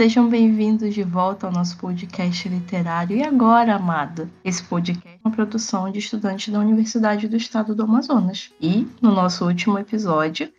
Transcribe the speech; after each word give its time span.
sejam 0.00 0.28
bem-vindos 0.28 0.94
de 0.94 1.02
volta 1.02 1.46
ao 1.46 1.52
nosso 1.52 1.76
podcast 1.76 2.48
literário. 2.48 3.18
E 3.18 3.22
agora, 3.22 3.74
amado, 3.74 4.30
esse 4.42 4.62
podcast 4.62 5.06
é 5.06 5.18
uma 5.22 5.34
produção 5.34 5.92
de 5.92 5.98
estudantes 5.98 6.50
da 6.50 6.58
Universidade 6.58 7.28
do 7.28 7.36
Estado 7.36 7.74
do 7.74 7.82
Amazonas. 7.82 8.50
E 8.58 8.88
no 9.02 9.12
nosso 9.12 9.44
último 9.44 9.78
episódio, 9.78 10.50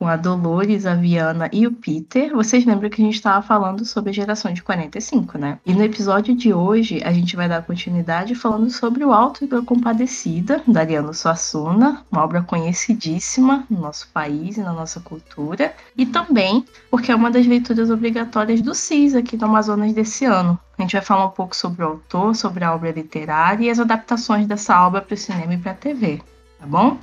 com 0.00 0.08
a 0.08 0.16
Dolores, 0.16 0.86
a 0.86 0.94
Viana 0.94 1.50
e 1.52 1.66
o 1.66 1.72
Peter, 1.72 2.34
vocês 2.34 2.64
lembram 2.64 2.88
que 2.88 3.02
a 3.02 3.04
gente 3.04 3.16
estava 3.16 3.46
falando 3.46 3.84
sobre 3.84 4.08
a 4.08 4.14
geração 4.14 4.50
de 4.50 4.62
45, 4.62 5.36
né? 5.36 5.58
E 5.66 5.74
no 5.74 5.84
episódio 5.84 6.34
de 6.34 6.54
hoje, 6.54 7.02
a 7.04 7.12
gente 7.12 7.36
vai 7.36 7.46
dar 7.46 7.62
continuidade 7.62 8.34
falando 8.34 8.70
sobre 8.70 9.04
o 9.04 9.12
Alto 9.12 9.46
da 9.46 9.60
Compadecida, 9.60 10.62
da 10.66 10.80
Ariano 10.80 11.12
Suassuna, 11.12 12.02
uma 12.10 12.24
obra 12.24 12.40
conhecidíssima 12.40 13.66
no 13.68 13.78
nosso 13.78 14.08
país 14.08 14.56
e 14.56 14.62
na 14.62 14.72
nossa 14.72 15.00
cultura, 15.00 15.74
e 15.94 16.06
também 16.06 16.64
porque 16.90 17.12
é 17.12 17.14
uma 17.14 17.30
das 17.30 17.46
leituras 17.46 17.90
obrigatórias 17.90 18.62
do 18.62 18.74
CIS 18.74 19.14
aqui 19.14 19.36
no 19.36 19.44
Amazonas 19.44 19.92
desse 19.92 20.24
ano. 20.24 20.58
A 20.78 20.80
gente 20.80 20.94
vai 20.94 21.02
falar 21.02 21.26
um 21.26 21.30
pouco 21.30 21.54
sobre 21.54 21.84
o 21.84 21.88
autor, 21.88 22.34
sobre 22.34 22.64
a 22.64 22.74
obra 22.74 22.90
literária 22.90 23.66
e 23.66 23.70
as 23.70 23.78
adaptações 23.78 24.46
dessa 24.46 24.82
obra 24.86 25.02
para 25.02 25.12
o 25.12 25.18
cinema 25.18 25.52
e 25.52 25.58
para 25.58 25.72
a 25.72 25.74
TV, 25.74 26.22
tá 26.58 26.66
bom? 26.66 26.96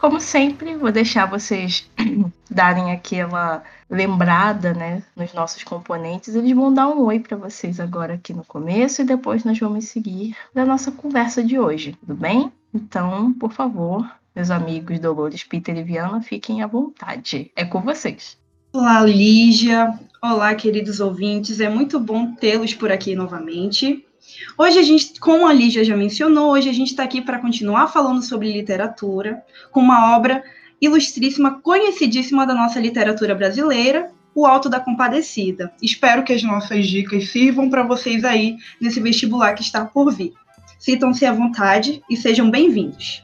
Como 0.00 0.18
sempre, 0.18 0.76
vou 0.76 0.90
deixar 0.90 1.26
vocês 1.26 1.86
darem 2.50 2.90
aquela 2.90 3.62
lembrada, 3.88 4.72
né, 4.72 5.02
nos 5.14 5.34
nossos 5.34 5.62
componentes. 5.62 6.34
Eles 6.34 6.56
vão 6.56 6.72
dar 6.72 6.88
um 6.88 7.02
oi 7.02 7.20
para 7.20 7.36
vocês 7.36 7.78
agora 7.78 8.14
aqui 8.14 8.32
no 8.32 8.42
começo 8.42 9.02
e 9.02 9.04
depois 9.04 9.44
nós 9.44 9.58
vamos 9.58 9.84
seguir 9.88 10.34
da 10.54 10.64
nossa 10.64 10.90
conversa 10.90 11.44
de 11.44 11.58
hoje, 11.58 11.94
tudo 12.00 12.14
bem? 12.14 12.50
Então, 12.72 13.30
por 13.34 13.52
favor, 13.52 14.10
meus 14.34 14.50
amigos 14.50 14.98
Dolores, 14.98 15.44
Peter 15.44 15.76
e 15.76 15.82
Viana, 15.82 16.22
fiquem 16.22 16.62
à 16.62 16.66
vontade. 16.66 17.50
É 17.54 17.66
com 17.66 17.82
vocês. 17.82 18.38
Olá, 18.72 19.02
Lígia. 19.02 19.98
Olá, 20.22 20.54
queridos 20.54 21.00
ouvintes. 21.00 21.60
É 21.60 21.68
muito 21.68 22.00
bom 22.00 22.34
tê-los 22.34 22.72
por 22.72 22.90
aqui 22.90 23.14
novamente. 23.14 24.06
Hoje 24.56 24.78
a 24.78 24.82
gente, 24.82 25.18
como 25.20 25.46
a 25.46 25.52
Lígia 25.52 25.84
já 25.84 25.96
mencionou, 25.96 26.52
hoje 26.52 26.68
a 26.68 26.72
gente 26.72 26.88
está 26.88 27.02
aqui 27.02 27.20
para 27.20 27.38
continuar 27.38 27.88
falando 27.88 28.22
sobre 28.22 28.52
literatura, 28.52 29.42
com 29.70 29.80
uma 29.80 30.16
obra 30.16 30.42
ilustríssima, 30.80 31.60
conhecidíssima 31.60 32.46
da 32.46 32.54
nossa 32.54 32.80
literatura 32.80 33.34
brasileira, 33.34 34.10
O 34.34 34.46
Alto 34.46 34.68
da 34.68 34.80
Compadecida. 34.80 35.72
Espero 35.82 36.22
que 36.22 36.32
as 36.32 36.42
nossas 36.42 36.86
dicas 36.86 37.28
sirvam 37.28 37.68
para 37.68 37.82
vocês 37.82 38.24
aí 38.24 38.56
nesse 38.80 39.00
vestibular 39.00 39.54
que 39.54 39.62
está 39.62 39.84
por 39.84 40.12
vir. 40.12 40.32
Sintam-se 40.78 41.26
à 41.26 41.32
vontade 41.32 42.02
e 42.08 42.16
sejam 42.16 42.50
bem-vindos. 42.50 43.22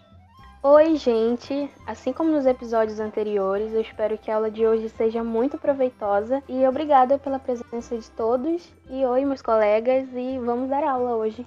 Oi, 0.68 0.96
gente! 0.96 1.70
Assim 1.86 2.12
como 2.12 2.32
nos 2.32 2.44
episódios 2.44 2.98
anteriores, 2.98 3.72
eu 3.72 3.80
espero 3.80 4.18
que 4.18 4.28
a 4.28 4.34
aula 4.34 4.50
de 4.50 4.66
hoje 4.66 4.88
seja 4.88 5.22
muito 5.22 5.56
proveitosa 5.56 6.42
e 6.48 6.66
obrigada 6.66 7.20
pela 7.20 7.38
presença 7.38 7.96
de 7.96 8.10
todos. 8.10 8.68
E 8.90 9.04
oi, 9.04 9.24
meus 9.24 9.40
colegas, 9.40 10.08
e 10.12 10.40
vamos 10.40 10.68
dar 10.68 10.82
aula 10.82 11.14
hoje. 11.14 11.46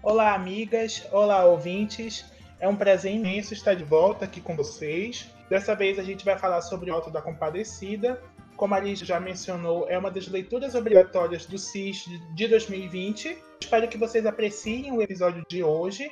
Olá, 0.00 0.34
amigas! 0.34 1.04
Olá, 1.10 1.44
ouvintes! 1.44 2.24
É 2.60 2.68
um 2.68 2.76
prazer 2.76 3.12
imenso 3.12 3.52
estar 3.52 3.74
de 3.74 3.82
volta 3.82 4.24
aqui 4.24 4.40
com 4.40 4.54
vocês. 4.54 5.28
Dessa 5.50 5.74
vez 5.74 5.98
a 5.98 6.04
gente 6.04 6.24
vai 6.24 6.38
falar 6.38 6.60
sobre 6.60 6.92
o 6.92 6.94
Alto 6.94 7.10
da 7.10 7.20
Compadecida. 7.20 8.22
Como 8.56 8.72
a 8.72 8.78
Liz 8.78 9.00
já 9.00 9.18
mencionou, 9.18 9.88
é 9.88 9.98
uma 9.98 10.12
das 10.12 10.28
leituras 10.28 10.76
obrigatórias 10.76 11.44
do 11.44 11.58
CIS 11.58 12.04
de 12.36 12.46
2020. 12.46 13.36
Espero 13.60 13.88
que 13.88 13.98
vocês 13.98 14.24
apreciem 14.24 14.92
o 14.92 15.02
episódio 15.02 15.44
de 15.50 15.64
hoje, 15.64 16.08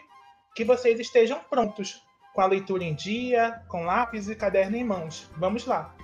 que 0.57 0.65
vocês 0.65 0.99
estejam 0.99 1.39
prontos 1.49 2.03
com 2.33 2.41
a 2.41 2.47
leitura 2.47 2.85
em 2.85 2.95
dia, 2.95 3.61
com 3.69 3.85
lápis 3.85 4.29
e 4.29 4.35
caderno 4.35 4.77
em 4.77 4.85
mãos. 4.85 5.31
Vamos 5.37 5.67
lá! 5.67 5.95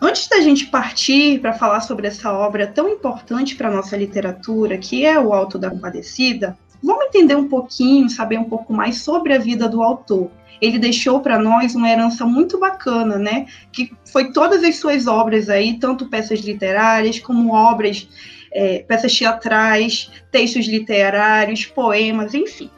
Antes 0.00 0.26
da 0.26 0.40
gente 0.40 0.66
partir 0.66 1.40
para 1.40 1.52
falar 1.52 1.80
sobre 1.80 2.08
essa 2.08 2.32
obra 2.32 2.66
tão 2.66 2.88
importante 2.88 3.54
para 3.54 3.68
a 3.68 3.70
nossa 3.70 3.96
literatura, 3.96 4.76
que 4.76 5.06
é 5.06 5.18
o 5.18 5.32
Alto 5.32 5.58
da 5.58 5.70
Compadecida, 5.70 6.58
vamos 6.82 7.04
entender 7.06 7.36
um 7.36 7.48
pouquinho, 7.48 8.10
saber 8.10 8.36
um 8.36 8.44
pouco 8.44 8.72
mais 8.72 9.00
sobre 9.00 9.32
a 9.32 9.38
vida 9.38 9.68
do 9.68 9.80
autor. 9.80 10.28
Ele 10.60 10.76
deixou 10.78 11.20
para 11.20 11.38
nós 11.38 11.76
uma 11.76 11.88
herança 11.88 12.26
muito 12.26 12.58
bacana, 12.58 13.16
né? 13.16 13.46
Que 13.70 13.92
foi 14.10 14.32
todas 14.32 14.64
as 14.64 14.76
suas 14.76 15.06
obras 15.06 15.48
aí, 15.48 15.78
tanto 15.78 16.08
peças 16.08 16.40
literárias 16.40 17.20
como 17.20 17.54
obras, 17.54 18.08
é, 18.52 18.80
peças 18.80 19.16
teatrais, 19.16 20.10
textos 20.32 20.66
literários, 20.66 21.64
poemas, 21.66 22.34
enfim. 22.34 22.68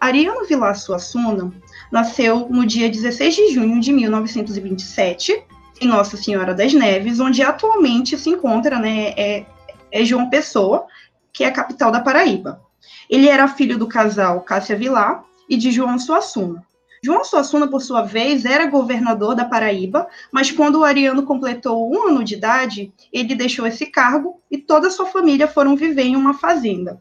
Ariano 0.00 0.46
Vilar 0.46 0.76
Suassuna 0.76 1.52
nasceu 1.90 2.48
no 2.50 2.66
dia 2.66 2.88
16 2.88 3.34
de 3.34 3.48
junho 3.54 3.80
de 3.80 3.92
1927, 3.92 5.44
em 5.80 5.86
Nossa 5.86 6.16
Senhora 6.16 6.54
das 6.54 6.72
Neves, 6.72 7.20
onde 7.20 7.42
atualmente 7.42 8.16
se 8.16 8.30
encontra, 8.30 8.78
né, 8.78 9.14
é, 9.16 9.46
é 9.90 10.04
João 10.04 10.28
Pessoa, 10.28 10.86
que 11.32 11.44
é 11.44 11.48
a 11.48 11.52
capital 11.52 11.90
da 11.90 12.00
Paraíba. 12.00 12.60
Ele 13.08 13.28
era 13.28 13.48
filho 13.48 13.78
do 13.78 13.86
casal 13.86 14.40
Cássia 14.42 14.76
Vilar 14.76 15.24
e 15.48 15.56
de 15.56 15.70
João 15.70 15.98
Suassuna. 15.98 16.66
João 17.02 17.24
Suassuna, 17.24 17.68
por 17.68 17.80
sua 17.80 18.02
vez, 18.02 18.44
era 18.44 18.66
governador 18.66 19.34
da 19.34 19.44
Paraíba, 19.44 20.08
mas 20.32 20.50
quando 20.50 20.80
o 20.80 20.84
Ariano 20.84 21.22
completou 21.22 21.88
um 21.90 22.08
ano 22.08 22.24
de 22.24 22.34
idade, 22.34 22.92
ele 23.12 23.34
deixou 23.34 23.66
esse 23.66 23.86
cargo 23.86 24.40
e 24.50 24.58
toda 24.58 24.88
a 24.88 24.90
sua 24.90 25.06
família 25.06 25.46
foram 25.46 25.76
viver 25.76 26.02
em 26.02 26.16
uma 26.16 26.34
fazenda. 26.34 27.00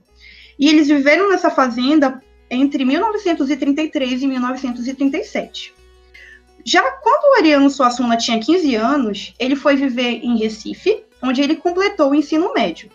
E 0.59 0.69
eles 0.69 0.87
viveram 0.87 1.29
nessa 1.29 1.49
fazenda 1.49 2.21
entre 2.49 2.85
1933 2.85 4.21
e 4.21 4.27
1937. 4.27 5.73
Já 6.65 6.81
quando 6.81 7.31
o 7.31 7.37
Ariano 7.37 7.69
Suassuna 7.69 8.17
tinha 8.17 8.39
15 8.39 8.75
anos, 8.75 9.33
ele 9.39 9.55
foi 9.55 9.75
viver 9.75 10.19
em 10.23 10.37
Recife, 10.37 11.03
onde 11.21 11.41
ele 11.41 11.55
completou 11.55 12.11
o 12.11 12.15
ensino 12.15 12.53
médio. 12.53 12.89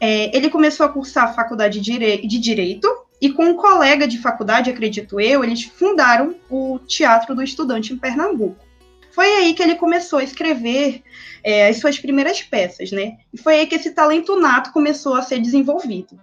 É, 0.00 0.36
ele 0.36 0.50
começou 0.50 0.84
a 0.84 0.88
cursar 0.88 1.24
a 1.24 1.32
faculdade 1.32 1.80
de 1.80 2.38
Direito 2.38 2.88
e 3.20 3.30
com 3.30 3.44
um 3.44 3.54
colega 3.54 4.06
de 4.06 4.18
faculdade, 4.18 4.70
acredito 4.70 5.20
eu, 5.20 5.42
eles 5.42 5.62
fundaram 5.62 6.34
o 6.50 6.78
Teatro 6.86 7.34
do 7.34 7.42
Estudante 7.42 7.92
em 7.92 7.98
Pernambuco. 7.98 8.64
Foi 9.10 9.26
aí 9.26 9.54
que 9.54 9.62
ele 9.62 9.76
começou 9.76 10.18
a 10.18 10.24
escrever 10.24 11.02
é, 11.42 11.68
as 11.68 11.78
suas 11.78 11.98
primeiras 11.98 12.42
peças, 12.42 12.90
né? 12.92 13.16
E 13.32 13.38
foi 13.38 13.60
aí 13.60 13.66
que 13.66 13.74
esse 13.74 13.92
talento 13.92 14.38
nato 14.38 14.72
começou 14.72 15.14
a 15.14 15.22
ser 15.22 15.40
desenvolvido. 15.40 16.20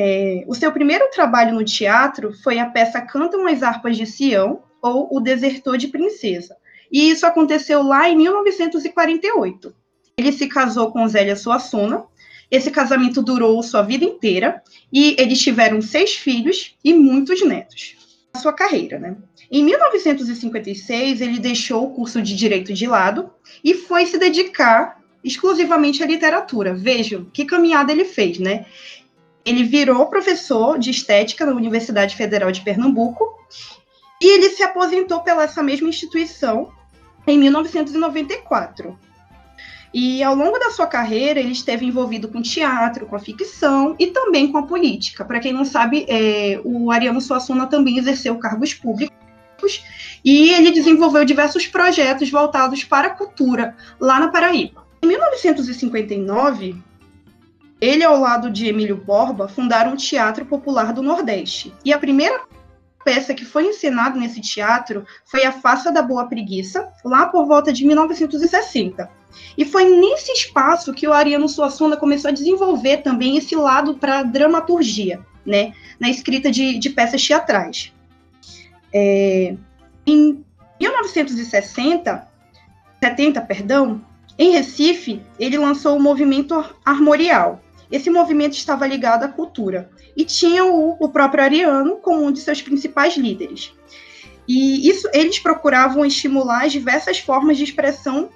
É, 0.00 0.44
o 0.46 0.54
seu 0.54 0.70
primeiro 0.70 1.10
trabalho 1.10 1.54
no 1.54 1.64
teatro 1.64 2.32
foi 2.44 2.60
a 2.60 2.66
peça 2.66 3.00
Cantam 3.00 3.48
as 3.48 3.64
Harpas 3.64 3.96
de 3.96 4.06
Sião, 4.06 4.62
ou 4.80 5.08
O 5.10 5.20
Desertor 5.20 5.76
de 5.76 5.88
Princesa. 5.88 6.56
E 6.90 7.10
isso 7.10 7.26
aconteceu 7.26 7.82
lá 7.82 8.08
em 8.08 8.16
1948. 8.16 9.74
Ele 10.16 10.30
se 10.30 10.46
casou 10.46 10.92
com 10.92 11.06
Zélia 11.08 11.34
Suassuna. 11.34 12.04
Esse 12.50 12.70
casamento 12.70 13.20
durou 13.20 13.62
sua 13.62 13.82
vida 13.82 14.04
inteira 14.04 14.62
e 14.92 15.14
eles 15.18 15.40
tiveram 15.40 15.82
seis 15.82 16.14
filhos 16.14 16.76
e 16.82 16.94
muitos 16.94 17.44
netos. 17.44 17.96
A 18.32 18.38
sua 18.38 18.52
carreira, 18.52 18.98
né? 18.98 19.16
Em 19.50 19.64
1956, 19.64 21.20
ele 21.20 21.38
deixou 21.38 21.84
o 21.84 21.90
curso 21.90 22.22
de 22.22 22.36
direito 22.36 22.72
de 22.72 22.86
lado 22.86 23.30
e 23.64 23.74
foi 23.74 24.06
se 24.06 24.16
dedicar 24.16 24.98
exclusivamente 25.22 26.02
à 26.02 26.06
literatura. 26.06 26.74
Vejam 26.74 27.24
que 27.32 27.44
caminhada 27.44 27.92
ele 27.92 28.04
fez, 28.04 28.38
né? 28.38 28.66
Ele 29.48 29.64
virou 29.64 30.04
professor 30.06 30.78
de 30.78 30.90
estética 30.90 31.46
na 31.46 31.52
Universidade 31.52 32.14
Federal 32.14 32.52
de 32.52 32.60
Pernambuco 32.60 33.24
e 34.20 34.34
ele 34.34 34.50
se 34.50 34.62
aposentou 34.62 35.20
pela 35.20 35.44
essa 35.44 35.62
mesma 35.62 35.88
instituição 35.88 36.70
em 37.26 37.38
1994. 37.38 38.98
E 39.94 40.22
ao 40.22 40.34
longo 40.34 40.58
da 40.58 40.70
sua 40.70 40.86
carreira, 40.86 41.40
ele 41.40 41.52
esteve 41.52 41.86
envolvido 41.86 42.28
com 42.28 42.42
teatro, 42.42 43.06
com 43.06 43.16
a 43.16 43.18
ficção 43.18 43.96
e 43.98 44.08
também 44.08 44.52
com 44.52 44.58
a 44.58 44.66
política. 44.66 45.24
Para 45.24 45.40
quem 45.40 45.54
não 45.54 45.64
sabe, 45.64 46.04
é, 46.10 46.60
o 46.62 46.90
Ariano 46.90 47.22
Suassuna 47.22 47.66
também 47.66 47.96
exerceu 47.96 48.36
cargos 48.36 48.74
públicos 48.74 49.82
e 50.22 50.50
ele 50.50 50.72
desenvolveu 50.72 51.24
diversos 51.24 51.66
projetos 51.66 52.30
voltados 52.30 52.84
para 52.84 53.06
a 53.06 53.14
cultura 53.14 53.74
lá 53.98 54.20
na 54.20 54.28
Paraíba. 54.28 54.86
Em 55.02 55.06
1959, 55.06 56.76
ele, 57.80 58.02
ao 58.02 58.18
lado 58.18 58.50
de 58.50 58.66
Emílio 58.66 58.96
Borba, 58.96 59.48
fundaram 59.48 59.92
o 59.92 59.96
Teatro 59.96 60.44
Popular 60.44 60.92
do 60.92 61.02
Nordeste. 61.02 61.72
E 61.84 61.92
a 61.92 61.98
primeira 61.98 62.40
peça 63.04 63.32
que 63.32 63.44
foi 63.44 63.66
encenada 63.66 64.18
nesse 64.18 64.40
teatro 64.40 65.06
foi 65.24 65.44
A 65.44 65.52
Faça 65.52 65.90
da 65.90 66.02
Boa 66.02 66.26
Preguiça, 66.26 66.88
lá 67.04 67.26
por 67.26 67.46
volta 67.46 67.72
de 67.72 67.86
1960. 67.86 69.08
E 69.56 69.64
foi 69.64 69.84
nesse 69.84 70.32
espaço 70.32 70.92
que 70.92 71.06
o 71.06 71.12
Ariano 71.12 71.48
Suassuna 71.48 71.96
começou 71.96 72.28
a 72.30 72.34
desenvolver 72.34 72.98
também 72.98 73.36
esse 73.36 73.54
lado 73.54 73.94
para 73.94 74.22
dramaturgia, 74.22 75.20
né, 75.46 75.72
na 76.00 76.10
escrita 76.10 76.50
de, 76.50 76.78
de 76.78 76.90
peças 76.90 77.24
teatrais. 77.24 77.92
É, 78.92 79.54
em 80.06 80.44
1960, 80.80 82.28
1970, 83.00 83.40
perdão, 83.42 84.00
em 84.38 84.52
Recife, 84.52 85.22
ele 85.38 85.56
lançou 85.56 85.96
o 85.96 86.02
movimento 86.02 86.64
armorial. 86.84 87.60
Esse 87.90 88.10
movimento 88.10 88.52
estava 88.52 88.86
ligado 88.86 89.24
à 89.24 89.28
cultura 89.28 89.90
e 90.16 90.24
tinha 90.24 90.64
o, 90.64 90.96
o 90.98 91.08
próprio 91.08 91.42
Ariano 91.42 91.96
como 91.96 92.24
um 92.24 92.32
de 92.32 92.40
seus 92.40 92.60
principais 92.60 93.16
líderes. 93.16 93.72
E 94.46 94.88
isso, 94.88 95.08
eles 95.12 95.38
procuravam 95.38 96.04
estimular 96.04 96.64
as 96.64 96.72
diversas 96.72 97.18
formas 97.18 97.56
de 97.56 97.64
expressão 97.64 98.30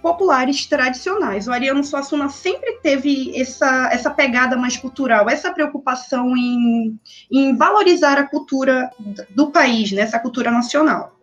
populares 0.00 0.64
tradicionais. 0.66 1.46
O 1.46 1.52
Ariano 1.52 1.84
Suassuna 1.84 2.28
sempre 2.28 2.78
teve 2.82 3.38
essa, 3.38 3.88
essa 3.92 4.10
pegada 4.10 4.56
mais 4.56 4.76
cultural, 4.76 5.28
essa 5.28 5.52
preocupação 5.52 6.36
em, 6.36 6.98
em 7.30 7.56
valorizar 7.56 8.18
a 8.18 8.26
cultura 8.26 8.90
do 9.30 9.50
país, 9.50 9.92
né, 9.92 10.02
essa 10.02 10.18
cultura 10.18 10.50
nacional. 10.50 11.18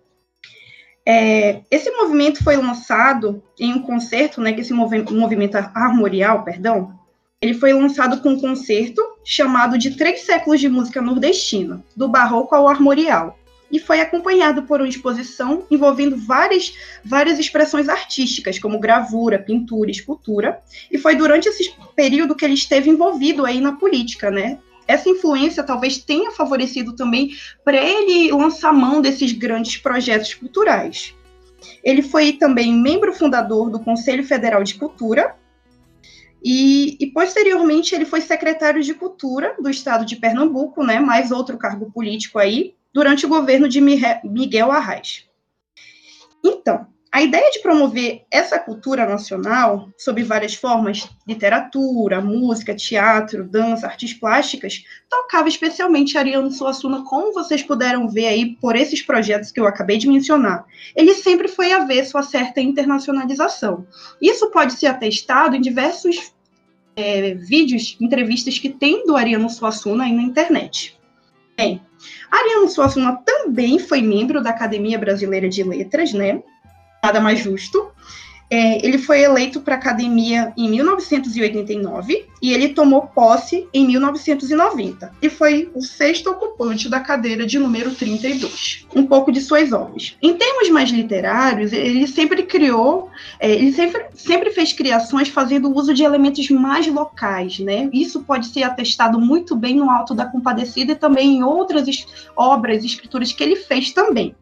É, 1.07 1.61
esse 1.69 1.89
movimento 1.91 2.43
foi 2.43 2.57
lançado 2.57 3.43
em 3.59 3.73
um 3.73 3.81
concerto, 3.81 4.41
né, 4.41 4.53
que 4.53 4.61
esse 4.61 4.73
movi 4.73 5.03
movimento 5.11 5.55
armorial, 5.55 6.43
perdão, 6.43 6.99
ele 7.45 7.53
foi 7.53 7.73
lançado 7.73 8.21
com 8.21 8.29
um 8.29 8.39
concerto 8.39 9.01
chamado 9.23 9.77
de 9.77 9.95
Três 9.95 10.21
Séculos 10.21 10.59
de 10.59 10.67
Música 10.67 10.99
Nordestina, 10.99 11.83
do 11.95 12.07
Barroco 12.07 12.55
ao 12.55 12.67
Armorial, 12.67 13.37
e 13.71 13.79
foi 13.79 14.01
acompanhado 14.01 14.63
por 14.63 14.81
uma 14.81 14.89
exposição 14.89 15.63
envolvendo 15.69 16.17
várias, 16.17 16.73
várias 17.03 17.37
expressões 17.37 17.87
artísticas, 17.87 18.57
como 18.57 18.79
gravura, 18.79 19.37
pintura, 19.37 19.91
escultura, 19.91 20.59
e 20.91 20.97
foi 20.97 21.15
durante 21.15 21.47
esse 21.47 21.71
período 21.95 22.35
que 22.35 22.43
ele 22.43 22.55
esteve 22.55 22.89
envolvido 22.89 23.45
aí 23.45 23.61
na 23.61 23.73
política, 23.73 24.31
né, 24.31 24.57
essa 24.87 25.09
influência 25.09 25.63
talvez 25.63 25.97
tenha 25.97 26.31
favorecido 26.31 26.95
também 26.95 27.31
para 27.63 27.77
ele 27.77 28.31
lançar 28.31 28.73
mão 28.73 29.01
desses 29.01 29.31
grandes 29.31 29.77
projetos 29.77 30.33
culturais. 30.33 31.13
Ele 31.83 32.03
foi 32.03 32.33
também 32.33 32.73
membro 32.73 33.13
fundador 33.13 33.69
do 33.69 33.79
Conselho 33.79 34.23
Federal 34.23 34.63
de 34.63 34.75
Cultura 34.75 35.35
e, 36.47 36.95
e, 36.99 37.07
posteriormente 37.07 37.95
ele 37.95 38.05
foi 38.05 38.21
secretário 38.21 38.83
de 38.83 38.93
Cultura 38.93 39.55
do 39.59 39.67
Estado 39.67 40.05
de 40.05 40.15
Pernambuco, 40.15 40.85
né, 40.85 40.99
mais 40.99 41.31
outro 41.31 41.57
cargo 41.57 41.91
político 41.91 42.37
aí, 42.37 42.75
durante 42.93 43.25
o 43.25 43.29
governo 43.29 43.67
de 43.67 43.81
Miguel 43.81 44.71
Arraes. 44.71 45.25
Então, 46.43 46.85
a 47.11 47.21
ideia 47.23 47.49
de 47.49 47.61
promover 47.61 48.25
essa 48.29 48.59
cultura 48.59 49.07
nacional, 49.07 49.89
sob 49.97 50.21
várias 50.21 50.53
formas, 50.53 51.09
literatura, 51.25 52.21
música, 52.21 52.75
teatro, 52.75 53.47
dança, 53.49 53.87
artes 53.87 54.13
plásticas, 54.13 54.83
tocava 55.09 55.47
especialmente 55.47 56.17
Ariano 56.17 56.51
Suassuna, 56.51 57.05
como 57.05 57.33
vocês 57.33 57.63
puderam 57.63 58.07
ver 58.07 58.27
aí 58.27 58.55
por 58.57 58.75
esses 58.75 59.01
projetos 59.01 59.51
que 59.51 59.59
eu 59.59 59.65
acabei 59.65 59.97
de 59.97 60.09
mencionar. 60.09 60.65
Ele 60.95 61.15
sempre 61.15 61.47
foi 61.47 61.71
avesso 61.71 62.17
a 62.17 62.21
certa 62.21 62.61
internacionalização. 62.61 63.87
Isso 64.21 64.51
pode 64.51 64.73
ser 64.73 64.87
atestado 64.87 65.55
em 65.55 65.61
diversos 65.61 66.34
é, 66.95 67.33
vídeos, 67.33 67.97
entrevistas 67.99 68.59
que 68.59 68.69
tem 68.69 69.05
do 69.05 69.15
Ariano 69.15 69.49
Suassuna 69.49 70.05
aí 70.05 70.13
na 70.13 70.21
internet. 70.21 70.97
Bem, 71.57 71.81
Ariano 72.31 72.69
Suassuna 72.69 73.21
também 73.25 73.79
foi 73.79 74.01
membro 74.01 74.41
da 74.41 74.49
Academia 74.49 74.99
Brasileira 74.99 75.47
de 75.49 75.63
Letras, 75.63 76.13
né? 76.13 76.41
nada 77.05 77.21
mais 77.21 77.39
justo. 77.39 77.91
É, 78.49 78.85
ele 78.85 78.97
foi 78.97 79.21
eleito 79.21 79.61
para 79.61 79.75
a 79.75 79.77
academia 79.77 80.53
em 80.55 80.69
1989 80.69 82.25
e 82.41 82.53
ele 82.53 82.69
tomou 82.69 83.01
posse 83.07 83.67
em 83.73 83.87
1990 83.87 85.11
e 85.21 85.29
foi 85.29 85.71
o 85.73 85.81
sexto 85.81 86.29
ocupante 86.29 86.87
da 86.87 86.99
cadeira 86.99 87.45
de 87.45 87.57
número 87.57 87.93
32. 87.93 88.85
Um 88.95 89.05
pouco 89.05 89.31
de 89.31 89.41
suas 89.41 89.71
obras. 89.71 90.15
Em 90.21 90.35
termos 90.35 90.69
mais 90.69 90.89
literários, 90.91 91.73
ele 91.73 92.07
sempre 92.07 92.43
criou, 92.43 93.09
é, 93.39 93.51
ele 93.51 93.71
sempre, 93.71 94.05
sempre 94.13 94.51
fez 94.51 94.73
criações 94.73 95.27
fazendo 95.29 95.75
uso 95.75 95.93
de 95.93 96.03
elementos 96.03 96.47
mais 96.49 96.87
locais, 96.87 97.59
né? 97.59 97.89
Isso 97.91 98.23
pode 98.23 98.47
ser 98.47 98.63
atestado 98.63 99.19
muito 99.19 99.55
bem 99.55 99.75
no 99.75 99.89
Alto 99.89 100.13
da 100.13 100.25
Compadecida 100.25 100.91
e 100.91 100.95
também 100.95 101.37
em 101.37 101.43
outras 101.43 102.05
obras, 102.35 102.83
escrituras 102.83 103.31
que 103.31 103.43
ele 103.43 103.55
fez 103.55 103.91
também. 103.91 104.35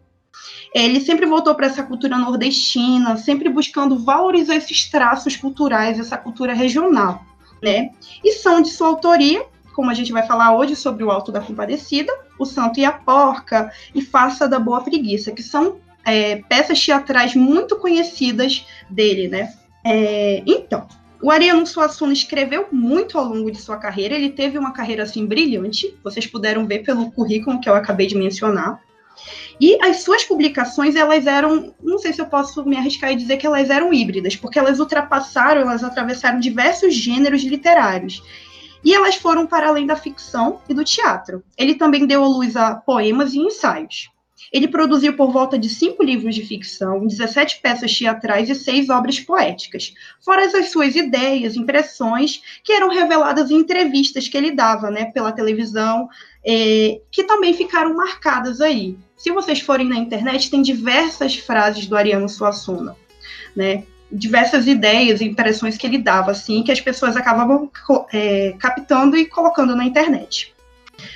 Ele 0.74 1.00
sempre 1.00 1.26
voltou 1.26 1.54
para 1.54 1.68
essa 1.68 1.84
cultura 1.84 2.18
nordestina, 2.18 3.16
sempre 3.16 3.50
buscando 3.50 3.98
valorizar 3.98 4.56
esses 4.56 4.90
traços 4.90 5.36
culturais, 5.36 6.00
essa 6.00 6.18
cultura 6.18 6.54
regional, 6.54 7.24
né? 7.62 7.92
E 8.24 8.32
são 8.34 8.62
de 8.62 8.70
sua 8.70 8.88
autoria, 8.88 9.46
como 9.76 9.90
a 9.90 9.94
gente 9.94 10.12
vai 10.12 10.26
falar 10.26 10.56
hoje 10.56 10.76
sobre 10.76 11.04
o 11.04 11.12
Alto 11.12 11.32
da 11.32 11.42
Compadecida, 11.42 12.12
O 12.40 12.46
Santo 12.46 12.80
e 12.80 12.86
a 12.86 12.92
Porca 12.92 13.72
e 13.94 14.02
Faça 14.02 14.48
da 14.48 14.60
Boa 14.60 14.82
Preguiça, 14.82 15.32
que 15.32 15.44
são 15.44 15.78
é, 16.06 16.38
peças 16.38 16.84
teatrais 16.84 17.36
muito 17.36 17.76
conhecidas 17.78 18.66
dele, 18.90 19.28
né? 19.28 19.54
É, 19.86 20.42
então, 20.46 20.88
o 21.22 21.32
Ariano 21.32 21.66
Suassuna 21.66 22.14
escreveu 22.14 22.68
muito 22.72 23.18
ao 23.18 23.26
longo 23.26 23.50
de 23.50 23.58
sua 23.58 23.78
carreira, 23.78 24.16
ele 24.16 24.30
teve 24.30 24.58
uma 24.58 24.74
carreira 24.74 25.04
assim 25.04 25.26
brilhante, 25.26 25.98
vocês 26.04 26.28
puderam 26.28 26.66
ver 26.66 26.80
pelo 26.80 27.12
currículo 27.12 27.62
que 27.62 27.70
eu 27.70 27.76
acabei 27.76 28.08
de 28.08 28.16
mencionar. 28.16 28.82
E 29.60 29.78
as 29.82 30.04
suas 30.04 30.24
publicações, 30.24 30.96
elas 30.96 31.28
eram, 31.28 31.74
não 31.82 31.98
sei 31.98 32.14
se 32.14 32.22
eu 32.22 32.26
posso 32.26 32.66
me 32.66 32.76
arriscar 32.76 33.12
e 33.12 33.16
dizer 33.16 33.38
que 33.38 33.46
elas 33.46 33.70
eram 33.70 33.94
híbridas, 33.94 34.36
porque 34.36 34.60
elas 34.60 34.80
ultrapassaram, 34.80 35.62
elas 35.62 35.84
atravessaram 35.84 36.40
diversos 36.40 36.94
gêneros 36.94 37.44
literários. 37.44 38.24
E 38.84 38.94
elas 38.94 39.16
foram 39.16 39.48
para 39.48 39.70
além 39.70 39.86
da 39.86 39.96
ficção 39.96 40.62
e 40.68 40.74
do 40.74 40.84
teatro. 40.84 41.44
Ele 41.58 41.76
também 41.76 42.06
deu 42.06 42.24
à 42.24 42.28
luz 42.28 42.58
a 42.58 42.76
poemas 42.76 43.34
e 43.34 43.40
ensaios. 43.40 44.12
Ele 44.52 44.68
produziu 44.68 45.16
por 45.16 45.32
volta 45.32 45.58
de 45.58 45.68
cinco 45.68 46.04
livros 46.04 46.36
de 46.36 46.46
ficção, 46.46 47.08
17 47.08 47.60
peças 47.60 47.98
teatrais 47.98 48.48
e 48.50 48.54
seis 48.54 48.88
obras 48.88 49.20
poéticas, 49.20 49.94
fora 50.24 50.46
as 50.46 50.70
suas 50.70 50.96
ideias, 50.96 51.56
impressões, 51.56 52.40
que 52.64 52.72
eram 52.72 52.90
reveladas 52.90 53.50
em 53.50 53.56
entrevistas 53.56 54.28
que 54.28 54.38
ele 54.38 54.52
dava 54.52 54.92
né, 54.92 55.06
pela 55.06 55.32
televisão, 55.32 56.08
é, 56.46 57.00
que 57.12 57.24
também 57.24 57.54
ficaram 57.54 57.96
marcadas 57.96 58.60
aí. 58.60 58.98
Se 59.16 59.32
vocês 59.32 59.62
forem 59.62 59.88
na 59.88 59.96
internet, 59.96 60.50
tem 60.50 60.62
diversas 60.62 61.36
frases 61.36 61.88
do 61.88 61.96
Ariano 61.96 62.28
Suassuna, 62.28 62.96
né? 63.56 63.84
Diversas 64.12 64.68
ideias 64.68 65.22
e 65.22 65.26
impressões 65.26 65.78
que 65.78 65.88
ele 65.88 65.98
dava, 65.98 66.32
assim, 66.32 66.62
que 66.62 66.72
as 66.72 66.82
pessoas 66.82 67.16
acabavam 67.16 67.72
é, 68.12 68.54
captando 68.60 69.18
e 69.18 69.26
colocando 69.26 69.76
na 69.76 69.86
internet. 69.86 70.54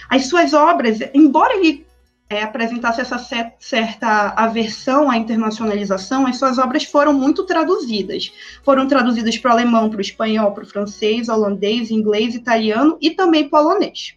As 0.10 0.28
suas 0.28 0.54
obras, 0.54 1.00
embora 1.14 1.56
ele 1.56 1.86
é, 2.30 2.44
apresentasse 2.44 3.00
essa 3.00 3.18
certa 3.60 4.34
aversão 4.36 5.10
à 5.10 5.18
internacionalização, 5.18 6.26
as 6.26 6.38
suas 6.38 6.58
obras 6.58 6.84
foram 6.84 7.14
muito 7.14 7.46
traduzidas. 7.46 8.32
Foram 8.64 8.88
traduzidas 8.88 9.38
para 9.38 9.50
o 9.50 9.52
alemão, 9.54 9.90
para 9.90 10.00
o 10.00 10.02
espanhol, 10.02 10.52
para 10.52 10.64
o 10.64 10.68
francês, 10.68 11.30
holandês, 11.30 11.92
inglês, 11.92 12.36
italiano 12.36 12.98
e 13.00 13.12
também 13.12 13.48
polonês. 13.48 14.17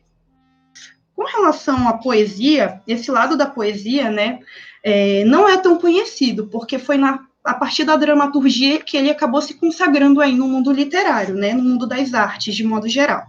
Com 1.21 1.27
relação 1.27 1.87
à 1.87 1.93
poesia, 1.99 2.81
esse 2.89 3.11
lado 3.11 3.37
da 3.37 3.45
poesia, 3.45 4.11
né, 4.11 4.39
é, 4.83 5.23
não 5.27 5.47
é 5.47 5.59
tão 5.59 5.77
conhecido, 5.79 6.47
porque 6.47 6.79
foi 6.79 6.97
na, 6.97 7.27
a 7.45 7.53
partir 7.53 7.85
da 7.85 7.95
dramaturgia 7.95 8.79
que 8.79 8.97
ele 8.97 9.11
acabou 9.11 9.43
se 9.43 9.53
consagrando 9.53 10.23
aí 10.23 10.35
no 10.35 10.49
mundo 10.49 10.73
literário, 10.73 11.35
né, 11.35 11.53
no 11.53 11.63
mundo 11.63 11.87
das 11.87 12.15
artes, 12.15 12.55
de 12.57 12.65
modo 12.65 12.89
geral. 12.89 13.27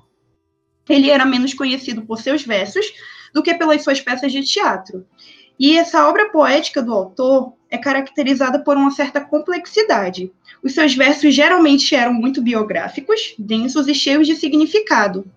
Ele 0.87 1.09
era 1.09 1.25
menos 1.25 1.53
conhecido 1.53 2.03
por 2.03 2.21
seus 2.21 2.43
versos 2.43 2.85
do 3.33 3.43
que 3.43 3.53
pelas 3.55 3.83
suas 3.83 3.99
peças 3.99 4.31
de 4.31 4.41
teatro. 4.41 5.05
E 5.59 5.77
essa 5.77 6.07
obra 6.07 6.29
poética 6.29 6.81
do 6.81 6.93
autor 6.93 7.55
é 7.69 7.77
caracterizada 7.77 8.63
por 8.63 8.77
uma 8.77 8.91
certa 8.91 9.19
complexidade. 9.19 10.31
Os 10.63 10.73
seus 10.73 10.95
versos 10.95 11.35
geralmente 11.35 11.93
eram 11.93 12.13
muito 12.13 12.41
biográficos, 12.41 13.35
densos 13.37 13.89
e 13.89 13.93
cheios 13.93 14.27
de 14.27 14.37
significado. 14.37 15.29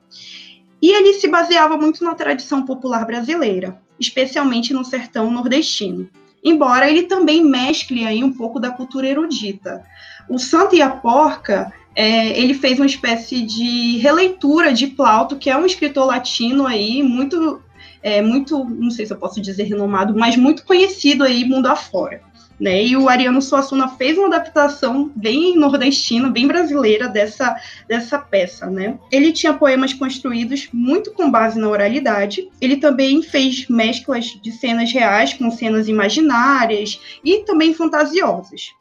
E 0.84 0.90
ele 0.90 1.14
se 1.14 1.26
baseava 1.28 1.78
muito 1.78 2.04
na 2.04 2.14
tradição 2.14 2.62
popular 2.62 3.06
brasileira, 3.06 3.80
especialmente 3.98 4.74
no 4.74 4.84
sertão 4.84 5.30
nordestino. 5.30 6.10
Embora 6.44 6.90
ele 6.90 7.04
também 7.04 7.42
mescle 7.42 8.04
aí 8.04 8.22
um 8.22 8.30
pouco 8.30 8.60
da 8.60 8.70
cultura 8.70 9.06
erudita. 9.06 9.82
O 10.28 10.38
Santo 10.38 10.76
e 10.76 10.82
a 10.82 10.90
Porca, 10.90 11.72
é, 11.96 12.38
ele 12.38 12.52
fez 12.52 12.78
uma 12.78 12.84
espécie 12.84 13.40
de 13.40 13.96
releitura 13.96 14.74
de 14.74 14.88
Plauto, 14.88 15.38
que 15.38 15.48
é 15.48 15.56
um 15.56 15.64
escritor 15.64 16.04
latino 16.04 16.66
aí 16.66 17.02
muito, 17.02 17.62
é, 18.02 18.20
muito, 18.20 18.62
não 18.62 18.90
sei 18.90 19.06
se 19.06 19.14
eu 19.14 19.18
posso 19.18 19.40
dizer 19.40 19.62
renomado, 19.62 20.14
mas 20.14 20.36
muito 20.36 20.66
conhecido 20.66 21.24
aí 21.24 21.46
mundo 21.46 21.66
afora. 21.66 22.20
Né? 22.58 22.84
E 22.84 22.96
o 22.96 23.08
Ariano 23.08 23.42
Suassuna 23.42 23.88
fez 23.88 24.16
uma 24.16 24.28
adaptação 24.28 25.10
bem 25.14 25.56
nordestina, 25.56 26.30
bem 26.30 26.46
brasileira 26.46 27.08
dessa, 27.08 27.56
dessa 27.88 28.18
peça. 28.18 28.66
Né? 28.66 28.98
Ele 29.10 29.32
tinha 29.32 29.54
poemas 29.54 29.92
construídos 29.92 30.68
muito 30.72 31.12
com 31.12 31.30
base 31.30 31.58
na 31.58 31.68
oralidade. 31.68 32.48
Ele 32.60 32.76
também 32.76 33.22
fez 33.22 33.66
mesclas 33.68 34.38
de 34.40 34.52
cenas 34.52 34.92
reais 34.92 35.34
com 35.34 35.50
cenas 35.50 35.88
imaginárias 35.88 37.00
e 37.24 37.38
também 37.38 37.74
fantasiosas. 37.74 38.72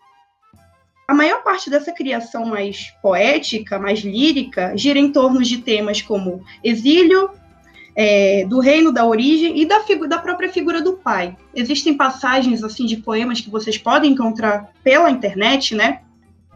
A 1.07 1.13
maior 1.13 1.43
parte 1.43 1.69
dessa 1.69 1.91
criação 1.91 2.45
mais 2.45 2.93
poética, 3.01 3.77
mais 3.77 3.99
lírica, 3.99 4.75
gira 4.75 4.97
em 4.97 5.11
torno 5.11 5.43
de 5.43 5.57
temas 5.57 6.01
como 6.01 6.43
exílio, 6.63 7.29
é, 7.95 8.45
do 8.45 8.59
reino, 8.59 8.91
da 8.91 9.05
origem 9.05 9.59
e 9.59 9.65
da, 9.65 9.79
da 10.07 10.17
própria 10.17 10.51
figura 10.51 10.81
do 10.81 10.93
pai. 10.93 11.35
Existem 11.53 11.95
passagens 11.95 12.63
assim 12.63 12.85
de 12.85 12.97
poemas 12.97 13.41
que 13.41 13.49
vocês 13.49 13.77
podem 13.77 14.11
encontrar 14.11 14.71
pela 14.83 15.11
internet, 15.11 15.75
né? 15.75 16.01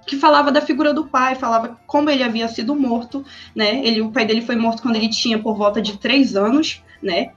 Que 0.05 0.15
falava 0.15 0.51
da 0.51 0.61
figura 0.61 0.93
do 0.93 1.05
pai, 1.05 1.35
falava 1.35 1.79
como 1.85 2.09
ele 2.09 2.23
havia 2.23 2.47
sido 2.47 2.75
morto, 2.75 3.23
né? 3.55 3.85
Ele, 3.85 4.01
o 4.01 4.11
pai 4.11 4.25
dele 4.25 4.41
foi 4.41 4.55
morto 4.55 4.81
quando 4.81 4.95
ele 4.95 5.09
tinha 5.09 5.37
por 5.37 5.55
volta 5.55 5.81
de 5.81 5.97
três 5.97 6.35
anos, 6.35 6.81
né? 7.01 7.31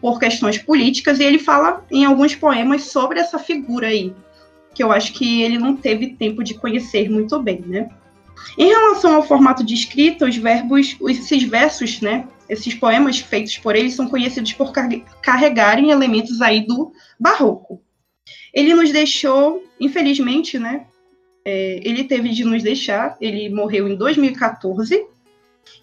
Por 0.00 0.18
questões 0.18 0.58
políticas, 0.58 1.18
e 1.18 1.24
ele 1.24 1.38
fala 1.38 1.84
em 1.90 2.04
alguns 2.04 2.34
poemas 2.34 2.84
sobre 2.84 3.20
essa 3.20 3.38
figura 3.38 3.88
aí, 3.88 4.12
que 4.74 4.82
eu 4.82 4.90
acho 4.90 5.12
que 5.12 5.42
ele 5.42 5.58
não 5.58 5.76
teve 5.76 6.08
tempo 6.08 6.42
de 6.42 6.54
conhecer 6.54 7.08
muito 7.08 7.38
bem, 7.40 7.62
né? 7.66 7.88
Em 8.58 8.68
relação 8.68 9.14
ao 9.14 9.26
formato 9.26 9.64
de 9.64 9.74
escrita, 9.74 10.26
os 10.26 10.36
verbos, 10.36 10.96
esses 11.08 11.42
versos, 11.42 12.00
né, 12.00 12.28
esses 12.48 12.74
poemas 12.74 13.18
feitos 13.18 13.58
por 13.58 13.74
ele 13.74 13.90
são 13.90 14.08
conhecidos 14.08 14.52
por 14.52 14.72
carregarem 15.22 15.90
elementos 15.90 16.40
aí 16.40 16.66
do 16.66 16.92
barroco. 17.18 17.82
Ele 18.52 18.74
nos 18.74 18.92
deixou, 18.92 19.64
infelizmente, 19.80 20.58
né, 20.58 20.86
é, 21.44 21.80
ele 21.82 22.04
teve 22.04 22.30
de 22.30 22.44
nos 22.44 22.62
deixar, 22.62 23.16
ele 23.20 23.48
morreu 23.48 23.88
em 23.88 23.96
2014, 23.96 25.06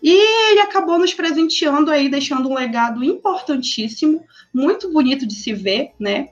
e 0.02 0.52
ele 0.52 0.60
acabou 0.62 0.98
nos 0.98 1.14
presenteando 1.14 1.92
aí, 1.92 2.10
deixando 2.10 2.50
um 2.50 2.54
legado 2.54 3.04
importantíssimo, 3.04 4.24
muito 4.54 4.92
bonito 4.92 5.28
de 5.28 5.36
se 5.36 5.54
ver, 5.54 5.92
né, 6.00 6.30